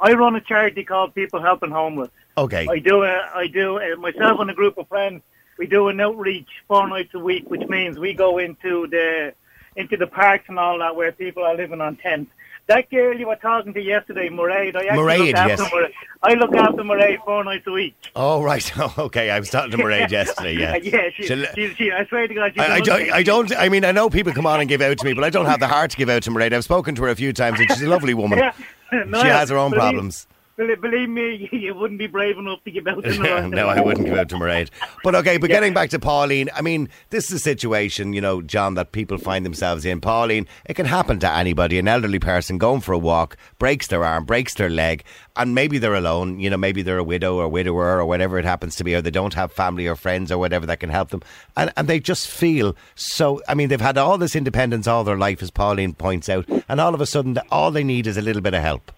I 0.00 0.12
run 0.14 0.34
a 0.36 0.40
charity 0.40 0.84
called 0.84 1.14
People 1.14 1.40
Helping 1.40 1.70
Homeless. 1.70 2.08
Okay. 2.38 2.66
I 2.68 2.78
do, 2.78 3.04
uh, 3.04 3.28
I 3.34 3.46
do 3.46 3.78
uh, 3.78 3.96
myself 3.96 4.40
and 4.40 4.50
a 4.50 4.54
group 4.54 4.78
of 4.78 4.88
friends. 4.88 5.22
We 5.58 5.66
do 5.66 5.88
an 5.88 6.00
outreach 6.00 6.48
four 6.68 6.88
nights 6.88 7.12
a 7.12 7.18
week, 7.18 7.50
which 7.50 7.68
means 7.68 7.98
we 7.98 8.14
go 8.14 8.38
into 8.38 8.86
the 8.86 9.34
into 9.76 9.96
the 9.96 10.06
parks 10.06 10.44
and 10.48 10.58
all 10.58 10.78
that 10.78 10.96
where 10.96 11.12
people 11.12 11.44
are 11.44 11.54
living 11.54 11.80
on 11.80 11.96
tents. 11.96 12.30
That 12.66 12.88
girl 12.88 13.18
you 13.18 13.26
were 13.26 13.36
talking 13.36 13.74
to 13.74 13.80
yesterday, 13.80 14.28
Mairead, 14.28 14.76
I 14.76 14.86
actually 14.86 14.98
Mairead, 14.98 15.18
look 15.26 15.34
after 15.34 15.62
yes. 15.64 15.72
Mairead. 15.72 15.92
I 16.22 16.34
look 16.34 16.54
after 16.54 16.82
Mairead 16.82 17.24
four 17.24 17.44
nights 17.44 17.66
a 17.66 17.72
week. 17.72 17.94
Oh 18.14 18.42
right. 18.42 18.78
okay. 18.98 19.30
I 19.30 19.38
was 19.38 19.50
talking 19.50 19.72
to 19.72 19.76
Mairead 19.76 20.10
yesterday. 20.18 20.54
Yeah. 20.56 20.76
yeah, 20.82 21.10
she, 21.14 21.26
She'll- 21.26 21.46
she, 21.54 21.74
she, 21.74 21.92
I 21.92 22.06
swear 22.06 22.26
to 22.26 22.34
God, 22.34 22.52
she's 22.54 22.62
I, 22.62 22.76
I 22.76 22.80
don't. 22.80 23.12
I 23.12 23.22
don't. 23.22 23.56
I 23.56 23.68
mean, 23.68 23.84
I 23.84 23.92
know 23.92 24.08
people 24.08 24.32
come 24.32 24.46
on 24.46 24.60
and 24.60 24.68
give 24.68 24.80
out 24.80 24.96
to 24.98 25.04
me, 25.04 25.12
but 25.12 25.24
I 25.24 25.30
don't 25.30 25.46
have 25.46 25.60
the 25.60 25.68
heart 25.68 25.90
to 25.90 25.96
give 25.96 26.08
out 26.08 26.22
to 26.22 26.30
Mairead. 26.30 26.52
I've 26.52 26.64
spoken 26.64 26.94
to 26.94 27.02
her 27.02 27.08
a 27.08 27.16
few 27.16 27.32
times, 27.32 27.60
and 27.60 27.68
she's 27.70 27.82
a 27.82 27.88
lovely 27.88 28.14
woman. 28.14 28.38
Yeah. 28.38 28.52
No, 28.92 29.02
she 29.22 29.28
has 29.28 29.50
her 29.50 29.56
own 29.58 29.72
problems. 29.72 30.26
Believe, 30.60 31.08
me, 31.08 31.48
you 31.52 31.74
wouldn't 31.74 31.98
be 31.98 32.06
brave 32.06 32.36
enough 32.36 32.62
to 32.64 32.70
give 32.70 32.86
out 32.86 33.02
to 33.02 33.48
no, 33.48 33.68
I 33.68 33.80
wouldn't 33.80 34.06
give 34.06 34.16
out 34.16 34.28
to 34.28 34.36
Mairead. 34.36 34.70
But 35.02 35.14
okay, 35.14 35.38
but 35.38 35.48
getting 35.48 35.72
back 35.72 35.88
to 35.90 35.98
Pauline, 35.98 36.50
I 36.54 36.60
mean, 36.60 36.90
this 37.08 37.30
is 37.30 37.36
a 37.36 37.38
situation, 37.38 38.12
you 38.12 38.20
know, 38.20 38.42
John, 38.42 38.74
that 38.74 38.92
people 38.92 39.16
find 39.16 39.46
themselves 39.46 39.86
in. 39.86 40.00
Pauline, 40.02 40.46
it 40.66 40.74
can 40.74 40.84
happen 40.84 41.18
to 41.20 41.30
anybody. 41.30 41.78
An 41.78 41.88
elderly 41.88 42.18
person 42.18 42.58
going 42.58 42.82
for 42.82 42.92
a 42.92 42.98
walk, 42.98 43.38
breaks 43.58 43.86
their 43.86 44.04
arm, 44.04 44.26
breaks 44.26 44.52
their 44.54 44.68
leg, 44.68 45.04
and 45.36 45.54
maybe 45.54 45.78
they're 45.78 45.94
alone. 45.94 46.38
You 46.38 46.50
know, 46.50 46.58
maybe 46.58 46.82
they're 46.82 46.98
a 46.98 47.04
widow 47.04 47.36
or 47.36 47.48
widower 47.48 47.98
or 47.98 48.04
whatever 48.04 48.38
it 48.38 48.44
happens 48.44 48.76
to 48.76 48.84
be, 48.84 48.94
or 48.94 49.00
they 49.00 49.10
don't 49.10 49.34
have 49.34 49.52
family 49.52 49.86
or 49.86 49.96
friends 49.96 50.30
or 50.30 50.36
whatever 50.36 50.66
that 50.66 50.80
can 50.80 50.90
help 50.90 51.08
them. 51.08 51.22
And, 51.56 51.72
and 51.78 51.88
they 51.88 51.98
just 51.98 52.28
feel 52.28 52.76
so, 52.94 53.40
I 53.48 53.54
mean, 53.54 53.70
they've 53.70 53.80
had 53.80 53.96
all 53.96 54.18
this 54.18 54.36
independence 54.36 54.86
all 54.86 55.04
their 55.04 55.16
life, 55.16 55.42
as 55.42 55.50
Pauline 55.50 55.94
points 55.94 56.28
out, 56.28 56.46
and 56.68 56.78
all 56.80 56.94
of 56.94 57.00
a 57.00 57.06
sudden, 57.06 57.38
all 57.50 57.70
they 57.70 57.84
need 57.84 58.06
is 58.06 58.18
a 58.18 58.22
little 58.22 58.42
bit 58.42 58.52
of 58.52 58.60
help. 58.60 58.92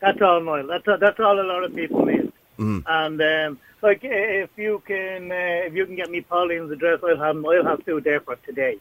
That's 0.00 0.20
all, 0.20 0.40
Niall. 0.40 0.66
That's 0.66 1.00
that's 1.00 1.20
all 1.20 1.40
a 1.40 1.42
lot 1.42 1.64
of 1.64 1.74
people 1.74 2.04
need. 2.04 2.32
Mm. 2.58 2.82
And 2.86 3.22
um, 3.22 3.58
like, 3.82 4.00
if 4.02 4.50
you 4.56 4.82
can, 4.86 5.30
uh, 5.30 5.66
if 5.66 5.74
you 5.74 5.86
can 5.86 5.96
get 5.96 6.10
me 6.10 6.20
Pauline's 6.20 6.70
address, 6.70 7.00
I'll 7.02 7.16
have 7.16 7.44
I'll 7.44 7.64
have 7.64 7.84
two 7.84 8.00
there 8.00 8.20
for 8.20 8.36
today. 8.36 8.78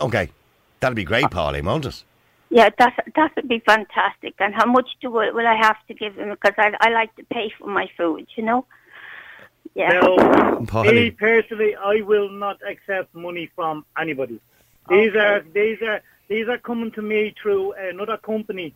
Okay. 0.00 0.30
That'll 0.80 0.94
be 0.94 1.04
great, 1.04 1.30
Pauline, 1.30 1.64
won't 1.64 1.86
it? 1.86 2.04
Yeah, 2.50 2.70
that 2.78 2.94
that 3.14 3.32
would 3.36 3.48
be 3.48 3.58
fantastic. 3.58 4.34
And 4.38 4.54
how 4.54 4.64
much 4.66 4.88
do 5.00 5.10
will, 5.10 5.34
will 5.34 5.46
I 5.46 5.56
have 5.56 5.76
to 5.88 5.94
give 5.94 6.14
him? 6.14 6.30
Because 6.30 6.54
I 6.56 6.72
I 6.80 6.90
like 6.90 7.14
to 7.16 7.24
pay 7.24 7.52
for 7.58 7.66
my 7.66 7.90
food, 7.96 8.26
you 8.36 8.44
know. 8.44 8.64
Yeah. 9.74 10.00
Now, 10.00 10.82
me 10.82 11.10
personally, 11.10 11.76
I 11.76 12.00
will 12.00 12.30
not 12.30 12.58
accept 12.66 13.14
money 13.14 13.50
from 13.54 13.84
anybody. 13.98 14.40
These 14.88 15.10
Okay. 15.10 15.18
are 15.18 15.40
these 15.52 15.82
are 15.82 16.00
these 16.28 16.48
are 16.48 16.58
coming 16.58 16.90
to 16.92 17.02
me 17.02 17.34
through 17.40 17.72
another 17.72 18.16
company 18.16 18.74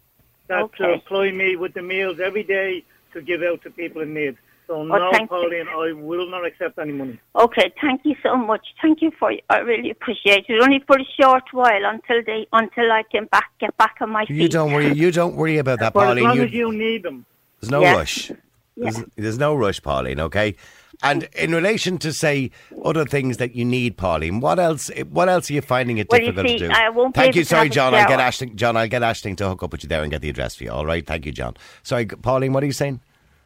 that 0.52 0.60
uh, 0.62 0.64
Okay. 0.64 0.98
supply 1.00 1.30
me 1.30 1.56
with 1.56 1.72
the 1.74 1.82
meals 1.82 2.16
every 2.28 2.42
day 2.44 2.84
to 3.14 3.20
give 3.22 3.42
out 3.42 3.62
to 3.64 3.70
people 3.70 4.00
in 4.02 4.14
need. 4.14 4.36
So 4.68 4.74
oh, 4.76 4.84
no, 4.84 5.10
thank 5.10 5.22
you. 5.30 5.36
Pauline, 5.36 5.68
I 5.68 5.92
will 5.92 6.28
not 6.30 6.46
accept 6.46 6.78
any 6.78 6.92
money. 6.92 7.18
Okay, 7.34 7.72
thank 7.80 8.02
you 8.04 8.14
so 8.22 8.36
much. 8.36 8.64
Thank 8.80 9.02
you 9.02 9.10
for 9.18 9.32
I 9.50 9.58
really 9.58 9.90
appreciate 9.90 10.44
it. 10.48 10.62
Only 10.62 10.80
for 10.86 10.96
a 10.98 11.04
short 11.20 11.42
while 11.52 11.84
until 11.84 12.22
they 12.24 12.46
until 12.52 12.90
I 12.92 13.02
can 13.10 13.24
back 13.26 13.50
get 13.58 13.76
back 13.76 13.96
on 14.00 14.10
my 14.10 14.24
feet. 14.24 14.36
You 14.36 14.48
don't 14.48 14.72
worry. 14.72 14.92
You 14.92 15.10
don't 15.10 15.34
worry 15.34 15.58
about 15.58 15.80
that, 15.80 15.92
But 15.92 16.00
as 16.00 16.06
Pauline. 16.10 16.24
long 16.24 16.36
You- 16.36 16.44
as 16.44 16.52
you 16.52 16.72
need 16.72 17.02
them. 17.02 17.26
there's 17.60 17.70
no 17.70 17.80
Yeah. 17.82 17.94
rush. 17.96 18.30
There's, 18.76 18.98
there's 19.16 19.38
no 19.38 19.54
rush, 19.54 19.82
Pauline. 19.82 20.20
Okay. 20.20 20.54
And 21.02 21.28
in 21.34 21.52
relation 21.54 21.98
to 21.98 22.12
say 22.12 22.50
other 22.84 23.04
things 23.04 23.38
that 23.38 23.54
you 23.54 23.64
need, 23.64 23.96
Pauline, 23.96 24.40
what 24.40 24.58
else? 24.58 24.90
What 25.08 25.28
else 25.28 25.50
are 25.50 25.54
you 25.54 25.60
finding 25.60 25.98
it 25.98 26.08
Well, 26.10 26.20
difficult 26.20 26.46
see, 26.48 26.58
to 26.58 26.68
do? 26.68 26.74
I 26.74 26.90
won't 26.90 27.14
Thank 27.14 27.34
you. 27.34 27.44
Sorry, 27.44 27.68
John. 27.68 27.94
I'll 27.94 28.08
get. 28.08 28.20
Ashling. 28.20 28.54
John, 28.54 28.76
I'll 28.76 28.88
get 28.88 29.02
Ashling 29.02 29.36
to 29.38 29.48
hook 29.48 29.62
up 29.62 29.72
with 29.72 29.82
you 29.82 29.88
there 29.88 30.02
and 30.02 30.10
get 30.10 30.20
the 30.20 30.30
address 30.30 30.54
for 30.54 30.64
you. 30.64 30.70
All 30.70 30.86
right. 30.86 31.06
Thank 31.06 31.26
you, 31.26 31.32
John. 31.32 31.56
Sorry, 31.82 32.06
Pauline. 32.06 32.52
What 32.52 32.62
are 32.62 32.66
you 32.66 32.72
saying? 32.72 33.00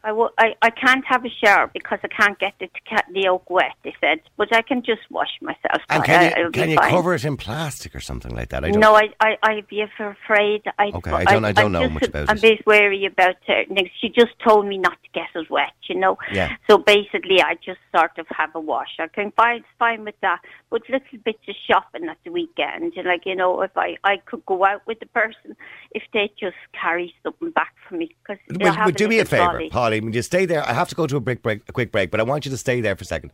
I, 0.06 0.12
will, 0.12 0.30
I, 0.38 0.54
I 0.62 0.70
can't 0.70 1.04
have 1.06 1.24
a 1.24 1.28
shower 1.28 1.68
because 1.74 1.98
I 2.04 2.08
can't 2.08 2.38
get 2.38 2.54
the, 2.60 2.68
the 3.12 3.26
oak 3.28 3.50
wet, 3.50 3.72
they 3.82 3.92
said. 4.00 4.20
But 4.36 4.54
I 4.54 4.62
can 4.62 4.82
just 4.82 5.02
wash 5.10 5.30
myself. 5.42 5.82
And 5.88 6.04
can 6.04 6.32
it'll 6.32 6.44
you 6.44 6.50
can 6.52 6.70
you 6.70 6.76
fine. 6.76 6.90
cover 6.90 7.12
it 7.14 7.24
in 7.24 7.36
plastic 7.36 7.94
or 7.96 8.00
something 8.00 8.32
like 8.32 8.50
that? 8.50 8.64
I 8.64 8.70
don't. 8.70 8.80
No, 8.80 8.94
I, 8.94 9.08
I, 9.20 9.36
I'd 9.42 9.66
be 9.66 9.80
afraid. 9.82 10.62
I'd, 10.78 10.94
Okay, 10.94 11.10
I 11.10 11.24
don't- 11.24 11.44
I 11.44 11.52
don't 11.52 11.72
know 11.72 11.82
just, 11.82 11.94
much 11.94 12.02
about 12.04 12.30
I'm 12.30 12.36
it. 12.36 12.44
a 12.44 12.48
bit 12.48 12.66
wary 12.66 13.04
about 13.04 13.34
things. 13.46 13.90
She 14.00 14.08
just 14.08 14.38
told 14.46 14.66
me 14.66 14.78
not 14.78 14.92
to 15.02 15.08
get 15.12 15.28
it 15.34 15.50
wet, 15.50 15.72
you 15.88 15.96
know. 15.96 16.16
Yeah. 16.32 16.56
So 16.70 16.78
basically, 16.78 17.42
I 17.42 17.54
just 17.64 17.80
sort 17.94 18.16
of 18.18 18.26
have 18.30 18.54
a 18.54 18.60
wash. 18.60 18.96
I 19.00 19.08
can 19.08 19.32
find 19.32 19.64
fine 19.78 20.04
with 20.04 20.14
that, 20.22 20.40
but 20.70 20.82
little 20.88 21.18
bits 21.24 21.38
of 21.48 21.54
shopping 21.68 22.08
at 22.08 22.18
the 22.24 22.30
weekend, 22.30 22.92
And 22.96 23.06
like 23.06 23.24
you 23.24 23.34
know, 23.34 23.62
if 23.62 23.76
I, 23.76 23.96
I 24.04 24.18
could 24.18 24.44
go 24.46 24.64
out 24.64 24.86
with 24.86 25.00
the 25.00 25.06
person, 25.06 25.56
if 25.92 26.02
they 26.12 26.30
just 26.38 26.56
carry 26.78 27.14
something 27.22 27.50
back 27.50 27.74
for 27.88 27.96
me, 27.96 28.14
because 28.22 28.40
Would, 28.50 28.84
would 28.84 28.96
do 28.96 29.08
me 29.08 29.18
a 29.20 29.24
favour, 29.24 29.62
Pauline. 29.70 30.04
Would 30.06 30.14
you 30.14 30.22
stay 30.22 30.44
there? 30.44 30.66
I 30.66 30.72
have 30.72 30.88
to 30.88 30.94
go 30.94 31.06
to 31.06 31.16
a 31.16 31.20
break, 31.20 31.42
break, 31.42 31.62
a 31.68 31.72
quick 31.72 31.92
break, 31.92 32.10
but 32.10 32.20
I 32.20 32.24
want 32.24 32.44
you 32.44 32.50
to 32.50 32.56
stay 32.56 32.80
there 32.80 32.96
for 32.96 33.02
a 33.02 33.06
second. 33.06 33.32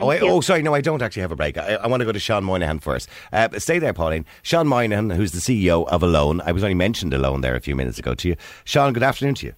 Oh, 0.00 0.12
you. 0.12 0.28
oh, 0.28 0.40
sorry, 0.40 0.62
no, 0.62 0.74
I 0.74 0.80
don't 0.80 1.02
actually 1.02 1.22
have 1.22 1.32
a 1.32 1.36
break. 1.36 1.58
I, 1.58 1.74
I 1.74 1.86
want 1.88 2.00
to 2.00 2.04
go 2.04 2.12
to 2.12 2.20
Sean 2.20 2.44
Moynihan 2.44 2.78
first. 2.78 3.08
Uh, 3.32 3.48
stay 3.58 3.78
there, 3.78 3.92
Pauline. 3.92 4.24
Sean 4.42 4.68
Moynihan, 4.68 5.10
who's 5.10 5.32
the 5.32 5.40
CEO 5.40 5.88
of 5.88 6.02
Alone. 6.02 6.40
I 6.42 6.52
was 6.52 6.62
only 6.62 6.74
mentioned 6.74 7.12
Alone 7.12 7.40
there 7.40 7.56
a 7.56 7.60
few 7.60 7.74
minutes 7.74 7.98
ago 7.98 8.14
to 8.14 8.28
you. 8.28 8.36
Sean, 8.64 8.92
good 8.92 9.02
afternoon 9.02 9.34
to 9.36 9.46
you. 9.46 9.54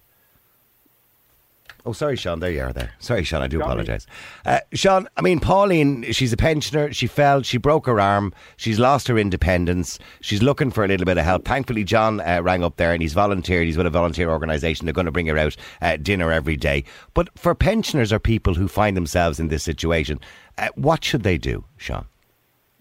Oh, 1.85 1.93
sorry, 1.93 2.15
Sean. 2.15 2.39
There 2.39 2.51
you 2.51 2.61
are. 2.61 2.73
There. 2.73 2.91
Sorry, 2.99 3.23
Sean. 3.23 3.41
I 3.41 3.47
do 3.47 3.59
apologise. 3.59 4.05
Uh, 4.45 4.59
Sean, 4.73 5.07
I 5.17 5.21
mean, 5.21 5.39
Pauline. 5.39 6.11
She's 6.11 6.31
a 6.31 6.37
pensioner. 6.37 6.93
She 6.93 7.07
fell. 7.07 7.41
She 7.41 7.57
broke 7.57 7.87
her 7.87 7.99
arm. 7.99 8.33
She's 8.57 8.79
lost 8.79 9.07
her 9.07 9.17
independence. 9.17 9.97
She's 10.21 10.43
looking 10.43 10.69
for 10.69 10.83
a 10.83 10.87
little 10.87 11.05
bit 11.05 11.17
of 11.17 11.25
help. 11.25 11.45
Thankfully, 11.45 11.83
John 11.83 12.19
uh, 12.19 12.41
rang 12.43 12.63
up 12.63 12.77
there 12.77 12.93
and 12.93 13.01
he's 13.01 13.13
volunteered. 13.13 13.65
He's 13.65 13.77
with 13.77 13.87
a 13.87 13.91
volunteer 13.91 14.29
organisation. 14.29 14.85
They're 14.85 14.93
going 14.93 15.05
to 15.05 15.11
bring 15.11 15.27
her 15.27 15.37
out 15.37 15.55
uh, 15.81 15.97
dinner 15.97 16.31
every 16.31 16.57
day. 16.57 16.83
But 17.13 17.29
for 17.37 17.55
pensioners 17.55 18.13
or 18.13 18.19
people 18.19 18.53
who 18.53 18.67
find 18.67 18.95
themselves 18.95 19.39
in 19.39 19.47
this 19.47 19.63
situation, 19.63 20.19
uh, 20.57 20.69
what 20.75 21.03
should 21.03 21.23
they 21.23 21.37
do, 21.37 21.65
Sean? 21.77 22.05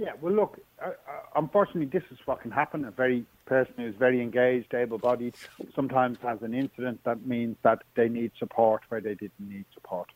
Yeah, 0.00 0.12
well, 0.22 0.32
look, 0.32 0.58
uh, 0.82 0.88
uh, 0.88 0.92
unfortunately, 1.36 1.84
this 1.84 2.10
is 2.10 2.16
what 2.24 2.40
can 2.40 2.50
happen. 2.50 2.86
A 2.86 2.90
very 2.90 3.26
person 3.44 3.74
who's 3.76 3.94
very 3.96 4.22
engaged, 4.22 4.72
able-bodied, 4.72 5.34
sometimes 5.74 6.16
has 6.22 6.40
an 6.40 6.54
incident 6.54 7.04
that 7.04 7.26
means 7.26 7.58
that 7.64 7.82
they 7.96 8.08
need 8.08 8.32
support 8.38 8.80
where 8.88 9.02
they 9.02 9.14
didn't 9.14 9.32
need 9.38 9.66
support. 9.74 10.08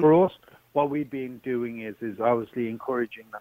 For 0.00 0.26
us, 0.26 0.32
what 0.74 0.90
we've 0.90 1.10
been 1.10 1.38
doing 1.38 1.80
is 1.80 1.94
is 2.02 2.20
obviously 2.20 2.68
encouraging 2.68 3.24
them 3.32 3.40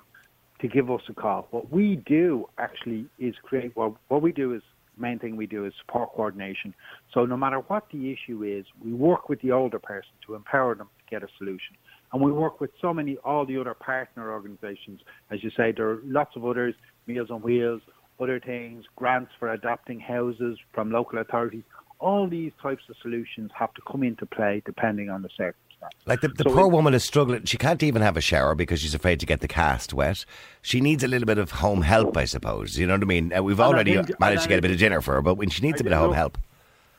to 0.61 0.69
give 0.69 0.89
us 0.89 1.01
a 1.09 1.13
call. 1.13 1.49
What 1.51 1.69
we 1.69 1.97
do 1.97 2.47
actually 2.57 3.07
is 3.19 3.35
create. 3.43 3.75
What 3.75 3.95
what 4.07 4.21
we 4.21 4.31
do 4.31 4.53
is 4.53 4.61
main 4.97 5.19
thing 5.19 5.35
we 5.35 5.47
do 5.47 5.65
is 5.65 5.73
support 5.79 6.13
coordination. 6.13 6.73
So 7.13 7.25
no 7.25 7.35
matter 7.35 7.57
what 7.57 7.87
the 7.91 8.11
issue 8.13 8.43
is, 8.43 8.65
we 8.81 8.93
work 8.93 9.27
with 9.27 9.41
the 9.41 9.51
older 9.51 9.79
person 9.79 10.13
to 10.27 10.35
empower 10.35 10.75
them 10.75 10.87
to 10.87 11.03
get 11.09 11.23
a 11.23 11.27
solution. 11.37 11.75
And 12.13 12.21
we 12.21 12.31
work 12.31 12.59
with 12.59 12.71
so 12.81 12.93
many, 12.93 13.17
all 13.17 13.45
the 13.45 13.57
other 13.59 13.73
partner 13.73 14.31
organisations. 14.31 15.01
As 15.29 15.43
you 15.43 15.51
say, 15.55 15.71
there 15.71 15.89
are 15.89 15.99
lots 16.03 16.35
of 16.35 16.45
others, 16.45 16.75
Meals 17.07 17.29
on 17.31 17.41
Wheels, 17.41 17.81
other 18.19 18.39
things, 18.39 18.85
grants 18.95 19.31
for 19.39 19.51
adapting 19.51 19.99
houses 19.99 20.57
from 20.73 20.91
local 20.91 21.19
authorities. 21.19 21.63
All 21.99 22.27
these 22.27 22.51
types 22.61 22.83
of 22.89 22.95
solutions 23.01 23.51
have 23.57 23.73
to 23.75 23.81
come 23.89 24.03
into 24.03 24.25
play 24.25 24.61
depending 24.65 25.09
on 25.09 25.21
the 25.21 25.29
circumstance. 25.29 25.93
Like 26.05 26.21
the, 26.21 26.27
the 26.27 26.43
So 26.43 26.53
poor 26.53 26.67
woman 26.67 26.93
is 26.93 27.03
struggling. 27.03 27.45
She 27.45 27.57
can't 27.57 27.81
even 27.81 28.01
have 28.03 28.17
a 28.17 28.21
shower 28.21 28.53
because 28.55 28.81
she's 28.81 28.93
afraid 28.93 29.19
to 29.21 29.25
get 29.25 29.39
the 29.39 29.47
cast 29.47 29.93
wet. 29.93 30.25
She 30.61 30.79
needs 30.81 31.03
a 31.03 31.07
little 31.07 31.25
bit 31.25 31.37
of 31.39 31.49
home 31.51 31.81
help, 31.81 32.17
I 32.17 32.25
suppose. 32.25 32.77
You 32.77 32.85
know 32.85 32.93
what 32.93 33.01
I 33.03 33.05
mean? 33.05 33.33
Uh, 33.33 33.41
we've 33.41 33.59
already 33.59 33.95
think- 33.95 34.19
managed 34.19 34.43
to 34.43 34.49
get 34.49 34.59
a 34.59 34.61
bit 34.61 34.71
of 34.71 34.77
dinner 34.77 35.01
for 35.01 35.13
her, 35.15 35.21
but 35.21 35.35
when 35.35 35.49
she 35.49 35.61
needs 35.63 35.79
a 35.79 35.83
I 35.83 35.85
bit 35.85 35.93
of 35.93 35.99
home 35.99 36.07
look, 36.09 36.17
help. 36.17 36.37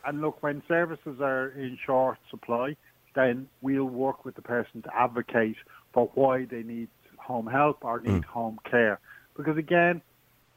And 0.05 0.21
look, 0.21 0.43
when 0.43 0.63
services 0.67 1.21
are 1.21 1.49
in 1.51 1.79
short 1.85 2.19
supply, 2.31 2.77
then 3.15 3.49
we'll 3.61 3.85
work 3.85 4.25
with 4.25 4.35
the 4.35 4.43
person 4.43 4.83
to 4.83 4.97
advocate 4.97 5.57
for 5.93 6.11
why 6.15 6.45
they 6.45 6.63
need 6.63 6.89
home 7.19 7.47
help 7.47 7.85
or 7.85 8.01
need 8.01 8.23
mm. 8.23 8.25
home 8.25 8.59
care. 8.69 8.99
Because 9.37 9.57
again, 9.57 10.03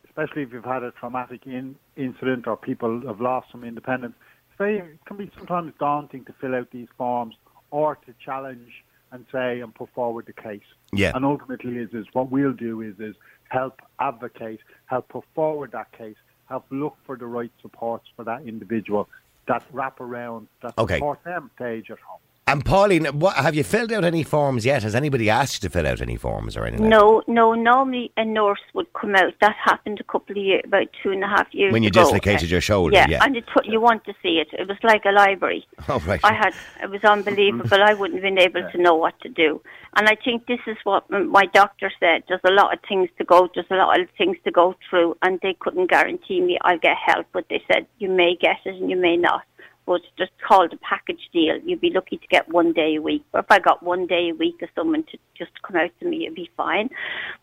especially 0.06 0.44
if 0.44 0.54
you've 0.54 0.66
had 0.66 0.84
a 0.84 0.92
traumatic 0.92 1.46
in, 1.46 1.76
incident 1.96 2.48
or 2.48 2.58
people 2.58 3.02
have 3.08 3.22
lost 3.22 3.48
some 3.52 3.64
independence, 3.64 4.16
it's 4.50 4.58
very, 4.58 4.78
it 4.78 5.06
can 5.06 5.18
be 5.18 5.30
sometimes 5.38 5.74
daunting 5.80 6.26
to 6.26 6.34
fill 6.40 6.56
out 6.56 6.72
these 6.72 6.88
forms 6.98 7.36
or 7.72 7.96
to 8.06 8.14
challenge 8.24 8.72
and 9.12 9.26
say 9.32 9.60
and 9.60 9.74
put 9.76 9.90
forward 9.94 10.26
the 10.26 10.34
case. 10.34 10.62
Yeah. 10.92 11.12
And 11.14 11.26
ultimately 11.26 11.78
is, 11.78 11.94
is 11.94 12.06
what 12.14 12.32
we'll 12.32 12.54
do 12.54 12.82
is, 12.82 13.00
is 13.00 13.16
help 13.50 13.82
advocate, 14.00 14.60
help 14.86 15.10
put 15.10 15.24
forward 15.36 15.72
that 15.74 15.92
case, 15.92 16.16
help 16.50 16.66
look 16.70 16.98
for 17.06 17.18
the 17.18 17.26
right 17.26 17.52
supports 17.62 18.08
for 18.16 18.24
that 18.24 18.42
individual 18.44 19.08
that 19.48 19.64
wrap 19.72 20.00
around, 20.00 20.48
that 20.62 20.74
Okay. 20.78 20.96
support 20.96 21.24
them 21.24 21.52
to 21.58 21.66
age 21.66 21.92
at 21.92 22.00
home. 22.00 22.20
And 22.56 22.64
Pauline, 22.64 23.04
what, 23.08 23.36
have 23.36 23.54
you 23.54 23.66
filled 23.66 23.92
out 23.92 24.06
any 24.06 24.24
forms 24.24 24.66
yet? 24.66 24.84
Has 24.84 24.96
anybody 24.96 25.30
asked 25.30 25.62
you 25.62 25.68
to 25.68 25.74
fill 25.74 25.86
out 25.86 26.00
any 26.00 26.16
forms 26.16 26.56
or 26.56 26.66
anything? 26.66 26.88
No, 26.88 27.22
no. 27.28 27.54
Normally, 27.54 28.14
a 28.16 28.24
nurse 28.24 28.62
would 28.74 28.88
come 28.94 29.14
out. 29.14 29.34
That 29.42 29.58
happened 29.62 30.00
a 30.00 30.06
couple 30.06 30.38
of 30.38 30.42
years, 30.42 30.62
about 30.64 30.88
two 31.04 31.12
and 31.12 31.22
a 31.22 31.28
half 31.28 31.54
years 31.54 31.74
When 31.74 31.84
you 31.84 31.90
ago. 31.90 32.04
dislocated 32.04 32.50
your 32.50 32.62
shoulder, 32.62 32.96
Yeah, 32.96 33.08
yeah. 33.10 33.24
and 33.26 33.36
it 33.36 33.44
took, 33.54 33.66
you 33.66 33.82
want 33.82 34.06
to 34.06 34.14
see 34.24 34.38
it. 34.40 34.48
It 34.58 34.70
was 34.70 34.78
like 34.84 35.04
a 35.04 35.12
library. 35.12 35.68
Oh, 35.90 36.00
right. 36.08 36.22
I 36.24 36.34
had 36.34 36.54
it 36.82 36.90
was 36.90 37.04
unbelievable. 37.04 37.84
I 37.84 37.94
wouldn't 37.94 38.24
have 38.24 38.24
been 38.24 38.40
able 38.40 38.68
to 38.72 38.78
know 38.82 38.96
what 38.96 39.20
to 39.20 39.28
do. 39.30 39.62
And 39.98 40.08
I 40.08 40.16
think 40.16 40.48
this 40.48 40.60
is 40.66 40.78
what 40.86 41.10
my 41.10 41.46
doctor 41.54 41.92
said. 42.00 42.24
There's 42.30 42.42
a 42.46 42.52
lot 42.52 42.74
of 42.74 42.80
things 42.88 43.10
to 43.18 43.26
go. 43.26 43.50
There's 43.54 43.68
a 43.70 43.76
lot 43.76 44.00
of 44.00 44.08
things 44.18 44.38
to 44.46 44.52
go 44.52 44.76
through, 44.90 45.18
and 45.22 45.40
they 45.42 45.56
couldn't 45.60 45.90
guarantee 45.90 46.40
me 46.42 46.58
I'll 46.62 46.80
get 46.80 46.96
help. 46.98 47.28
But 47.34 47.46
they 47.50 47.62
said 47.72 47.86
you 48.00 48.10
may 48.10 48.36
get 48.36 48.58
it 48.66 48.76
and 48.76 48.90
you 48.90 48.96
may 48.96 49.18
not. 49.18 49.44
But 49.86 50.02
just 50.18 50.32
called 50.48 50.74
a 50.74 50.78
package 50.78 51.30
deal. 51.32 51.58
You'd 51.60 51.82
be 51.82 51.92
lucky 51.92 52.18
to 52.18 52.28
get 52.28 52.50
one 52.50 52.74
day 52.74 52.96
a 52.96 53.02
week. 53.02 53.24
Or 53.34 53.42
if 53.42 53.46
I 53.50 53.60
got 53.60 53.84
one 53.84 54.08
day 54.08 54.30
a 54.30 54.36
week 54.36 54.62
of 54.64 54.70
someone 54.76 55.04
to 55.12 55.18
just 55.38 55.52
come 55.62 55.76
out 55.78 55.92
to 56.00 56.06
me, 56.08 56.24
it'd 56.24 56.36
be 56.36 56.50
fine. 56.58 56.90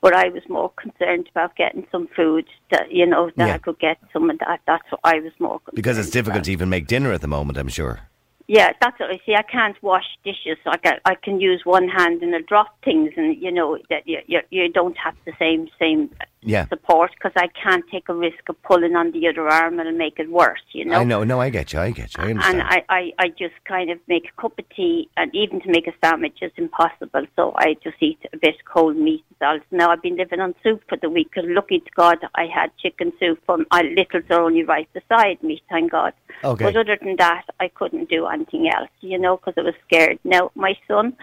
But 0.01 0.15
I 0.15 0.29
was 0.29 0.43
more 0.49 0.71
concerned 0.71 1.29
about 1.31 1.55
getting 1.57 1.87
some 1.93 2.09
food 2.17 2.47
that 2.71 2.91
you 2.91 3.07
know 3.07 3.31
that 3.37 3.49
Yeah. 3.49 3.55
I 3.55 3.59
could 3.59 3.79
get 3.79 3.99
some 4.13 4.29
of 4.31 4.39
that. 4.41 4.61
That's 4.67 4.91
what 4.91 5.01
I 5.05 5.21
was 5.21 5.33
more 5.39 5.61
concerned 5.61 5.77
because 5.77 5.99
it's 5.99 6.11
difficult 6.11 6.39
about. 6.39 6.45
to 6.47 6.53
even 6.53 6.69
make 6.69 6.87
dinner 6.87 7.13
at 7.13 7.21
the 7.21 7.29
moment, 7.29 7.59
I'm 7.59 7.69
sure. 7.69 8.01
Yeah, 8.49 8.73
that's 8.81 8.99
what 8.99 9.11
I 9.11 9.21
see. 9.25 9.35
I 9.37 9.43
can't 9.43 9.81
wash 9.83 10.05
dishes. 10.25 10.59
I 10.67 10.77
can 10.77 10.99
I 11.05 11.15
can 11.15 11.41
use 11.41 11.63
one 11.65 11.89
hand 11.89 12.23
and 12.23 12.35
I 12.35 12.41
drop 12.41 12.77
things, 12.85 13.13
and 13.17 13.41
you 13.41 13.53
know 13.53 13.79
that 13.89 14.07
you 14.07 14.19
you, 14.27 14.41
you 14.51 14.69
don't 14.69 14.97
have 14.99 15.15
the 15.25 15.33
same 15.39 15.69
same 15.79 16.11
Yeah. 16.45 16.67
support 16.69 17.13
because 17.15 17.33
I 17.37 17.47
can't 17.49 17.85
take 17.91 18.09
a 18.09 18.15
risk 18.15 18.49
of 18.49 18.61
pulling 18.63 18.97
on 18.97 19.13
the 19.13 19.29
other 19.29 19.49
arm 19.49 19.79
and 19.79 19.89
it'll 19.89 19.99
make 19.99 20.19
it 20.19 20.31
worse. 20.31 20.61
You 20.73 20.87
know. 20.87 20.97
I 20.97 21.05
know, 21.05 21.23
no, 21.23 21.41
I 21.41 21.51
get 21.51 21.73
you, 21.73 21.79
I 21.79 21.91
get 21.91 22.17
you, 22.17 22.23
I 22.25 22.31
understand. 22.31 22.61
And 22.61 22.69
I, 22.69 22.85
I, 22.89 23.13
I 23.19 23.29
just 23.29 23.55
kind 23.65 23.91
of 23.91 23.99
make 24.09 24.25
a 24.29 24.41
cup 24.41 24.59
of 24.59 24.69
tea, 24.71 25.09
and 25.17 25.33
even 25.35 25.61
to 25.61 25.71
make 25.71 25.87
a 25.87 25.93
sandwich 26.03 26.39
is 26.43 26.53
impossible. 26.57 27.27
So 27.37 27.53
I 27.57 27.75
just 27.83 27.97
eat 28.01 28.19
a 28.33 28.37
bit 28.37 28.57
of 28.57 28.65
cold 28.65 28.97
meat 28.97 29.25
and 29.29 29.37
salad. 29.39 29.63
Now 29.71 29.91
I've 29.91 30.03
been 30.03 30.17
living 30.17 30.41
on 30.41 30.55
soup 30.63 30.83
for 30.89 30.99
the 30.99 31.09
week. 31.09 31.33
Cause 31.33 31.45
lucky 31.47 31.79
to 31.79 31.91
God, 31.97 32.19
I 32.35 32.47
had 32.47 32.71
chicken 32.79 33.13
soup. 33.21 33.41
From 33.47 33.67
my 33.71 33.83
Lidl's 33.83 34.31
are 34.31 34.43
only 34.43 34.65
right 34.65 34.89
beside 34.93 35.43
me, 35.43 35.63
thank 35.71 35.93
God. 35.93 36.13
Okay. 36.43 36.65
But 36.65 36.77
other 36.77 36.99
than 37.01 37.17
that, 37.17 37.45
I 37.61 37.69
couldn't 37.69 38.09
do 38.09 38.27
anything 38.27 38.69
else, 38.69 38.91
you 39.01 39.19
know, 39.19 39.37
because 39.37 39.55
I 39.57 39.63
was 39.63 39.75
scared. 39.87 40.19
Now 40.25 40.51
my 40.55 40.75
son 40.89 41.17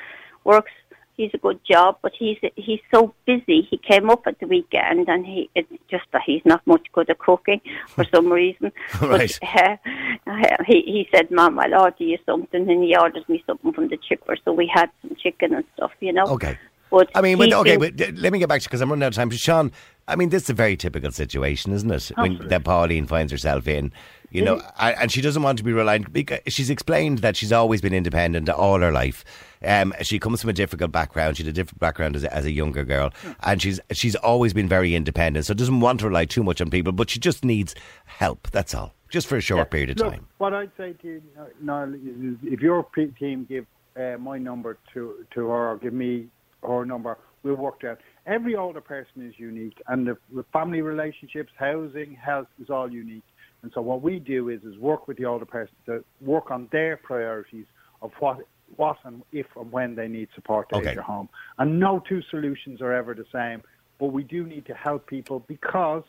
works. 0.44 0.72
He's 1.20 1.32
a 1.34 1.38
good 1.38 1.60
job, 1.70 1.98
but 2.02 2.14
he's 2.18 2.38
he's 2.56 2.80
so 2.94 3.14
busy. 3.26 3.68
He 3.70 3.78
came 3.78 4.10
up 4.10 4.24
at 4.26 4.40
the 4.40 4.48
weekend, 4.48 5.10
and 5.10 5.26
he 5.26 5.50
it's 5.54 5.70
just 5.92 6.06
that 6.14 6.22
he's 6.26 6.46
not 6.46 6.66
much 6.66 6.86
good 6.94 7.10
at 7.10 7.20
cooking 7.20 7.60
for 7.88 8.06
some 8.14 8.32
reason. 8.32 8.72
Right. 9.02 9.38
But, 9.42 9.80
uh, 10.26 10.64
he 10.66 10.78
he 10.96 11.10
said, 11.14 11.30
"Mom, 11.30 11.60
I'll 11.60 11.76
order 11.76 12.04
you 12.12 12.18
something," 12.26 12.70
and 12.70 12.84
he 12.84 12.96
ordered 12.96 13.28
me 13.28 13.44
something 13.46 13.74
from 13.74 13.90
the 13.90 13.98
chipper. 13.98 14.38
So 14.46 14.54
we 14.54 14.72
had 14.74 14.90
some 15.02 15.16
chicken 15.22 15.54
and 15.54 15.66
stuff, 15.76 15.92
you 16.00 16.14
know. 16.14 16.28
Okay. 16.28 16.58
But 16.90 17.10
I 17.14 17.22
mean, 17.22 17.38
but, 17.38 17.54
okay, 17.54 17.78
but 17.78 18.02
uh, 18.02 18.12
let 18.16 18.34
me 18.34 18.40
get 18.40 18.50
back 18.50 18.62
to 18.62 18.68
because 18.68 18.82
I'm 18.82 18.90
running 18.90 19.04
out 19.04 19.10
of 19.10 19.16
time. 19.16 19.30
Sean, 19.32 19.72
I 20.10 20.16
mean, 20.16 20.30
this 20.30 20.44
is 20.44 20.50
a 20.50 20.54
very 20.54 20.76
typical 20.76 21.12
situation, 21.12 21.72
isn't 21.72 21.92
it? 21.92 22.12
When, 22.16 22.48
that 22.48 22.64
Pauline 22.64 23.06
finds 23.06 23.32
herself 23.32 23.68
in, 23.68 23.94
you 24.32 24.44
know, 24.44 24.62
and 24.78 25.12
she 25.12 25.22
doesn't 25.22 25.44
want 25.44 25.58
to 25.60 25.64
be 25.64 25.72
reliant. 25.72 26.12
Because 26.12 26.40
she's 26.48 26.70
explained 26.70 27.20
that 27.20 27.38
she's 27.38 27.54
always 27.54 27.82
been 27.82 27.94
independent 27.94 28.50
all 28.50 28.80
her 28.80 28.92
life. 28.92 29.24
Um, 29.64 29.94
she 30.02 30.20
comes 30.20 30.42
from 30.42 30.50
a 30.50 30.54
difficult 30.54 30.92
background. 30.92 31.38
She 31.38 31.44
had 31.44 31.50
a 31.50 31.54
different 31.54 31.80
background 31.80 32.16
as 32.16 32.24
a, 32.24 32.34
as 32.34 32.46
a 32.46 32.52
younger 32.52 32.84
girl, 32.84 33.12
and 33.44 33.62
she's 33.62 33.80
she's 33.92 34.16
always 34.16 34.54
been 34.54 34.68
very 34.68 34.96
independent. 34.96 35.46
So 35.46 35.54
doesn't 35.54 35.80
want 35.80 36.00
to 36.02 36.08
rely 36.08 36.26
too 36.26 36.44
much 36.44 36.60
on 36.62 36.70
people, 36.70 36.92
but 36.92 37.10
she 37.10 37.20
just 37.20 37.46
needs 37.46 37.76
help. 38.06 38.50
That's 38.52 38.74
all, 38.74 38.94
just 39.10 39.28
for 39.28 39.38
a 39.38 39.42
short 39.42 39.70
period 39.70 39.92
of 39.92 39.98
Look, 40.00 40.14
time. 40.14 40.28
what 40.38 40.54
I'd 40.54 40.72
say 40.78 40.94
to 40.94 41.08
you, 41.08 41.22
Niall, 41.62 41.94
is 41.94 42.38
if 42.44 42.62
your 42.62 42.86
team 43.20 43.46
give 43.48 43.66
uh, 44.00 44.18
my 44.18 44.38
number 44.38 44.78
to 44.94 45.26
to 45.34 45.48
her 45.48 45.72
or 45.72 45.78
give 45.78 45.94
me 45.94 46.28
her 46.64 46.86
number. 46.86 47.18
We'll 47.44 47.56
work 47.56 47.82
that. 47.82 48.00
Every 48.30 48.56
older 48.56 48.80
person 48.80 49.28
is 49.28 49.34
unique, 49.38 49.82
and 49.88 50.06
the, 50.06 50.16
the 50.34 50.46
family 50.54 50.82
relationships, 50.82 51.52
housing, 51.58 52.14
health 52.14 52.48
is 52.62 52.70
all 52.70 52.90
unique. 52.92 53.24
And 53.64 53.72
so 53.74 53.82
what 53.82 54.04
we 54.04 54.20
do 54.20 54.50
is 54.50 54.62
is 54.64 54.78
work 54.78 55.08
with 55.08 55.18
the 55.18 55.26
older 55.26 55.46
person 55.46 55.76
to 55.88 56.06
work 56.22 56.52
on 56.52 56.70
their 56.72 56.96
priorities 56.98 57.66
of 58.04 58.12
what 58.20 58.38
what 58.76 58.98
and 59.04 59.24
if 59.32 59.48
and 59.56 59.72
when 59.72 59.96
they 59.96 60.08
need 60.08 60.30
support 60.36 60.70
to 60.70 60.76
Okay. 60.76 60.94
your 60.94 61.02
home. 61.02 61.28
And 61.58 61.80
no 61.80 62.04
two 62.08 62.22
solutions 62.30 62.82
are 62.82 62.94
ever 62.94 63.16
the 63.16 63.26
same, 63.34 63.64
but 64.00 64.08
we 64.08 64.24
do 64.24 64.46
need 64.46 64.68
to 64.68 64.76
help 64.76 65.08
people 65.08 65.44
because 65.48 66.04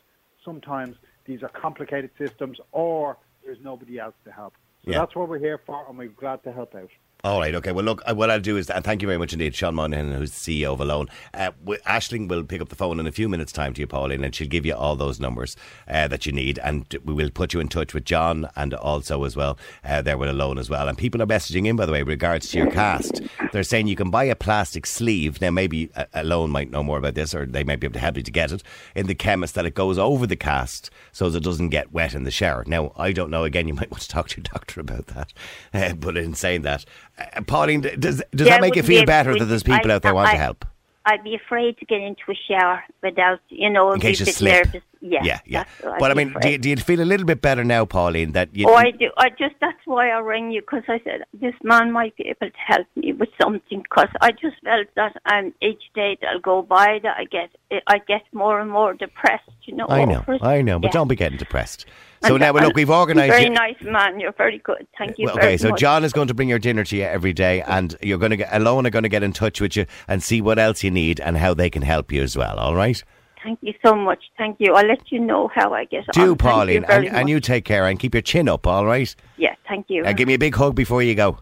sometimes 0.44 0.96
these 1.24 1.42
are 1.42 1.48
complicated 1.48 2.10
systems 2.18 2.58
or 2.72 3.16
there's 3.42 3.58
nobody 3.62 3.98
else 3.98 4.14
to 4.24 4.30
help. 4.30 4.52
So 4.84 4.90
Yeah. 4.90 4.98
that's 4.98 5.16
what 5.16 5.30
we're 5.30 5.38
here 5.38 5.58
for, 5.64 5.88
and 5.88 5.96
we're 5.96 6.08
glad 6.08 6.42
to 6.44 6.52
help 6.52 6.74
out. 6.74 6.90
All 7.22 7.38
right, 7.38 7.54
okay. 7.54 7.70
Well, 7.72 7.84
look, 7.84 8.02
uh, 8.06 8.14
what 8.14 8.30
I'll 8.30 8.40
do 8.40 8.56
is, 8.56 8.70
and 8.70 8.82
thank 8.82 9.02
you 9.02 9.06
very 9.06 9.18
much 9.18 9.34
indeed, 9.34 9.54
Sean 9.54 9.74
Moynihan, 9.74 10.10
who's 10.12 10.30
the 10.30 10.62
CEO 10.62 10.72
of 10.72 10.80
Alone. 10.80 11.08
Uh, 11.34 11.50
Ashling 11.86 12.28
will 12.28 12.44
pick 12.44 12.62
up 12.62 12.70
the 12.70 12.76
phone 12.76 12.98
in 12.98 13.06
a 13.06 13.12
few 13.12 13.28
minutes' 13.28 13.52
time 13.52 13.74
to 13.74 13.80
you, 13.82 13.86
Pauline, 13.86 14.24
and 14.24 14.34
she'll 14.34 14.48
give 14.48 14.64
you 14.64 14.74
all 14.74 14.96
those 14.96 15.20
numbers 15.20 15.54
uh, 15.86 16.08
that 16.08 16.24
you 16.24 16.32
need, 16.32 16.58
and 16.60 16.86
we 17.04 17.12
will 17.12 17.28
put 17.28 17.52
you 17.52 17.60
in 17.60 17.68
touch 17.68 17.92
with 17.92 18.06
John 18.06 18.48
and 18.56 18.72
also 18.72 19.24
as 19.24 19.36
well 19.36 19.58
uh, 19.84 20.00
there 20.00 20.16
with 20.16 20.30
Alone 20.30 20.56
as 20.56 20.70
well. 20.70 20.88
And 20.88 20.96
people 20.96 21.20
are 21.20 21.26
messaging 21.26 21.66
in, 21.66 21.76
by 21.76 21.84
the 21.84 21.92
way, 21.92 22.02
regards 22.02 22.48
to 22.50 22.58
your 22.58 22.70
cast. 22.70 23.20
They're 23.52 23.64
saying 23.64 23.88
you 23.88 23.96
can 23.96 24.10
buy 24.10 24.24
a 24.24 24.34
plastic 24.34 24.86
sleeve. 24.86 25.42
Now, 25.42 25.50
maybe 25.50 25.90
uh, 25.94 26.06
Alone 26.14 26.50
might 26.50 26.70
know 26.70 26.82
more 26.82 26.96
about 26.96 27.16
this, 27.16 27.34
or 27.34 27.44
they 27.44 27.64
might 27.64 27.80
be 27.80 27.86
able 27.86 27.94
to 27.94 28.00
help 28.00 28.16
you 28.16 28.22
to 28.22 28.30
get 28.30 28.50
it 28.50 28.62
in 28.94 29.08
the 29.08 29.14
chemist 29.14 29.54
that 29.56 29.66
it 29.66 29.74
goes 29.74 29.98
over 29.98 30.26
the 30.26 30.36
cast 30.36 30.88
so 31.12 31.28
that 31.28 31.36
it 31.36 31.44
doesn't 31.44 31.68
get 31.68 31.92
wet 31.92 32.14
in 32.14 32.24
the 32.24 32.30
shower. 32.30 32.64
Now, 32.66 32.92
I 32.96 33.12
don't 33.12 33.30
know. 33.30 33.44
Again, 33.44 33.68
you 33.68 33.74
might 33.74 33.90
want 33.90 34.04
to 34.04 34.08
talk 34.08 34.28
to 34.28 34.38
your 34.38 34.44
doctor 34.50 34.80
about 34.80 35.08
that. 35.08 35.34
Uh, 35.72 35.94
but 35.94 36.16
in 36.16 36.34
saying 36.34 36.62
that, 36.62 36.84
uh, 37.18 37.40
Pauline, 37.46 37.80
does 37.80 38.22
does 38.30 38.48
that 38.48 38.60
make 38.60 38.76
you 38.76 38.82
feel 38.82 39.04
better 39.04 39.38
that 39.38 39.44
there's 39.46 39.62
people 39.62 39.90
I- 39.90 39.94
out 39.96 40.02
there 40.02 40.14
want 40.14 40.28
I- 40.28 40.32
to 40.32 40.38
help? 40.38 40.64
I'd 41.06 41.24
be 41.24 41.34
afraid 41.34 41.78
to 41.78 41.86
get 41.86 42.02
into 42.02 42.22
a 42.30 42.34
shower 42.46 42.84
without, 43.02 43.40
you 43.48 43.70
know, 43.70 43.90
In 43.92 44.00
case 44.00 44.20
a 44.20 44.24
you 44.26 44.32
slip. 44.32 44.66
nervous. 44.66 44.82
Yeah, 45.00 45.20
yeah, 45.24 45.38
yeah. 45.46 45.64
that's 45.64 45.82
what 45.82 45.92
I'd 45.94 45.98
But 45.98 46.10
I 46.10 46.14
mean, 46.14 46.36
do 46.42 46.50
you, 46.50 46.58
do 46.58 46.68
you 46.68 46.76
feel 46.76 47.00
a 47.00 47.08
little 47.08 47.24
bit 47.24 47.40
better 47.40 47.64
now, 47.64 47.86
Pauline? 47.86 48.32
That 48.32 48.54
you, 48.54 48.68
Oh, 48.68 48.74
I 48.74 48.90
do. 48.90 49.10
I 49.16 49.30
just 49.30 49.54
that's 49.62 49.78
why 49.86 50.10
I 50.10 50.18
rang 50.20 50.50
you 50.52 50.60
because 50.60 50.82
I 50.88 51.00
said 51.02 51.22
this 51.32 51.54
man 51.64 51.90
might 51.90 52.14
be 52.16 52.24
able 52.28 52.50
to 52.50 52.58
help 52.66 52.86
me 52.96 53.14
with 53.14 53.30
something 53.40 53.80
because 53.82 54.10
I 54.20 54.32
just 54.32 54.56
felt 54.62 54.88
that 54.96 55.16
um, 55.24 55.54
each 55.62 55.82
day 55.94 56.18
that'll 56.20 56.40
go 56.40 56.60
by 56.60 57.00
that 57.02 57.16
I 57.16 57.24
get 57.24 57.48
I 57.86 57.96
get 58.06 58.22
more 58.34 58.60
and 58.60 58.70
more 58.70 58.92
depressed. 58.92 59.48
You 59.62 59.76
know. 59.76 59.86
I 59.88 60.04
know. 60.04 60.22
I 60.42 60.60
know, 60.60 60.78
but 60.78 60.88
Yeah. 60.88 60.92
don't 60.92 61.08
be 61.08 61.16
getting 61.16 61.38
depressed. 61.38 61.86
So 62.22 62.34
And- 62.34 62.40
now, 62.42 62.52
well, 62.52 62.64
look, 62.64 62.76
we've 62.76 62.90
organised. 62.90 63.30
Very 63.30 63.44
you- 63.44 63.50
nice 63.50 63.80
man. 63.80 64.20
You're 64.20 64.32
very 64.32 64.58
good. 64.58 64.86
Thank 64.98 65.18
you 65.18 65.26
Well, 65.26 65.36
okay, 65.38 65.56
so 65.56 65.70
much. 65.70 65.80
John 65.80 66.04
is 66.04 66.12
going 66.12 66.28
to 66.28 66.34
bring 66.34 66.48
your 66.50 66.58
dinner 66.58 66.84
to 66.84 66.96
you 66.96 67.04
every 67.04 67.32
day, 67.32 67.62
and 67.62 67.96
you're 68.02 68.18
going 68.18 68.30
to 68.30 68.36
get 68.36 68.50
alone. 68.52 68.86
Are 68.86 68.90
going 68.90 69.04
to 69.04 69.08
get 69.08 69.22
in 69.22 69.32
touch 69.32 69.60
with 69.60 69.74
you 69.76 69.86
and 70.06 70.22
see 70.22 70.42
what 70.42 70.58
else 70.58 70.84
you 70.84 70.90
need 70.90 71.18
and 71.20 71.38
how 71.38 71.54
they 71.54 71.70
can 71.70 71.82
help 71.82 72.12
you 72.12 72.22
as 72.22 72.36
well. 72.36 72.58
All 72.58 72.74
right, 72.74 73.02
Thank 73.42 73.58
you 73.62 73.72
so 73.82 73.94
much. 73.94 74.18
Thank 74.36 74.56
you. 74.60 74.74
I'll 74.74 74.86
let 74.86 75.10
you 75.10 75.18
know 75.18 75.48
how 75.54 75.72
I 75.72 75.86
get 75.86 76.00
on. 76.00 76.04
do 76.12 76.20
Thank 76.20 76.26
you 76.26 76.36
Pauline, 76.36 76.84
very 76.86 77.06
and, 77.06 77.16
and 77.16 77.30
you 77.30 77.40
take 77.40 77.64
care 77.64 77.86
and 77.86 77.98
keep 77.98 78.14
your 78.14 78.20
chin 78.20 78.50
up. 78.50 78.66
All 78.66 78.84
right, 78.84 79.14
Yeah. 79.38 79.54
Thank 79.66 79.86
you. 79.88 80.04
and 80.04 80.14
give 80.14 80.28
me 80.28 80.34
a 80.34 80.38
big 80.38 80.54
hug 80.54 80.74
before 80.74 81.02
you 81.02 81.14
go. 81.14 81.38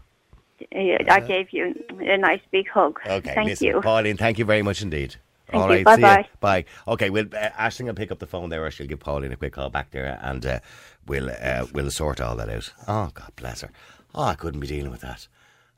Uh, 0.73 0.97
I 1.09 1.19
gave 1.19 1.51
you 1.51 1.73
a 1.99 2.17
nice 2.17 2.39
big 2.51 2.69
hug. 2.69 2.99
Okay, 3.05 3.33
Thank 3.33 3.49
listen, 3.49 3.67
you. 3.67 3.81
Pauline, 3.81 4.15
thank 4.15 4.39
you 4.39 4.45
very 4.45 4.61
much 4.61 4.81
indeed. 4.81 5.15
Thank 5.49 5.63
All 5.63 5.69
right, 5.69 5.77
see 5.95 6.01
ya. 6.01 6.15
Bye-bye. 6.15 6.29
Bye. 6.39 6.65
Okay, 6.87 7.09
well, 7.09 7.25
uh, 7.33 7.49
Ashling 7.57 7.85
will 7.85 7.93
pick 7.95 8.11
up 8.11 8.19
the 8.19 8.27
phone 8.27 8.49
there, 8.49 8.63
or 8.63 8.69
she'll 8.71 8.87
give 8.87 8.99
Pauline 8.99 9.31
a 9.31 9.35
quick 9.35 9.53
call 9.53 9.69
back 9.69 9.91
there, 9.91 10.19
and 10.21 10.45
uh, 10.45 10.59
we'll 11.07 11.29
uh, 11.29 11.65
we'll 11.73 11.89
sort 11.89 12.21
all 12.21 12.35
that 12.35 12.49
out. 12.49 12.71
Oh, 12.87 13.09
God 13.13 13.31
bless 13.35 13.61
her. 13.61 13.71
Oh, 14.13 14.23
I 14.23 14.35
couldn't 14.35 14.59
be 14.59 14.67
dealing 14.67 14.91
with 14.91 15.01
that. 15.01 15.27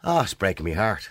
Oh, 0.03 0.21
it's 0.21 0.33
breaking 0.33 0.65
my 0.65 0.73
heart. 0.73 1.09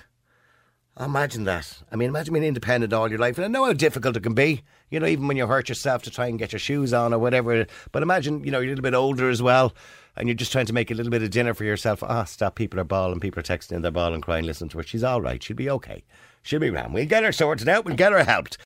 Imagine 1.01 1.45
that. 1.45 1.79
I 1.91 1.97
mean, 1.97 2.11
imagine 2.11 2.35
being 2.35 2.45
independent 2.45 2.93
all 2.93 3.09
your 3.09 3.19
life. 3.19 3.39
And 3.39 3.45
I 3.45 3.49
know 3.49 3.65
how 3.65 3.73
difficult 3.73 4.17
it 4.17 4.23
can 4.23 4.35
be, 4.35 4.63
you 4.91 5.01
know, 5.01 5.07
even 5.07 5.27
when 5.27 5.37
you 5.39 5.47
hurt 5.47 5.71
yourself 5.71 6.03
to 6.03 6.11
try 6.11 6.27
and 6.27 6.39
get 6.39 6.53
your 6.53 6.59
shoes 6.59 6.93
on 6.93 7.15
or 7.15 7.19
whatever. 7.19 7.67
But 7.91 8.03
imagine, 8.03 8.45
you 8.45 8.51
know, 8.51 8.59
you're 8.59 8.73
a 8.73 8.77
little 8.77 8.83
bit 8.83 8.95
older 8.95 9.31
as 9.31 9.41
well 9.43 9.73
and 10.17 10.29
you're 10.29 10.37
just 10.37 10.53
trying 10.53 10.67
to 10.67 10.75
make 10.75 10.91
a 10.91 10.95
little 10.95 11.11
bit 11.11 11.23
of 11.23 11.31
dinner 11.31 11.55
for 11.55 11.65
yourself. 11.65 12.03
Ah, 12.03 12.25
stop. 12.25 12.55
People 12.55 12.79
are 12.81 12.85
bawling. 12.85 13.21
People 13.21 13.41
are 13.41 13.45
texting 13.45 13.73
in 13.73 13.83
their 13.83 13.91
bawling, 13.91 14.21
crying. 14.21 14.45
Listen 14.45 14.69
to 14.69 14.79
her. 14.79 14.85
She's 14.85 15.03
all 15.03 15.23
right. 15.23 15.43
She'll 15.43 15.57
be 15.57 15.71
okay. 15.71 16.05
She'll 16.43 16.61
be 16.61 16.69
around. 16.69 16.93
We'll 16.93 17.07
get 17.07 17.25
her 17.25 17.33
sorted 17.33 17.69
out. 17.69 17.85
We'll 17.87 17.97
get 17.97 18.13
her 18.13 18.23
helped. 18.23 18.59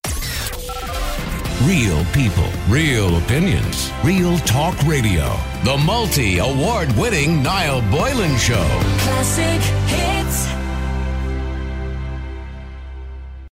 Real 1.63 2.05
people, 2.07 2.49
real 2.69 3.17
opinions, 3.19 3.91
real 4.03 4.39
talk 4.39 4.77
radio. 4.83 5.39
The 5.63 5.81
multi 5.87 6.39
award 6.39 6.93
winning 6.97 7.43
Niall 7.43 7.81
Boylan 7.91 8.37
Show. 8.39 8.67
Classic 8.99 9.63
hits. 9.89 10.14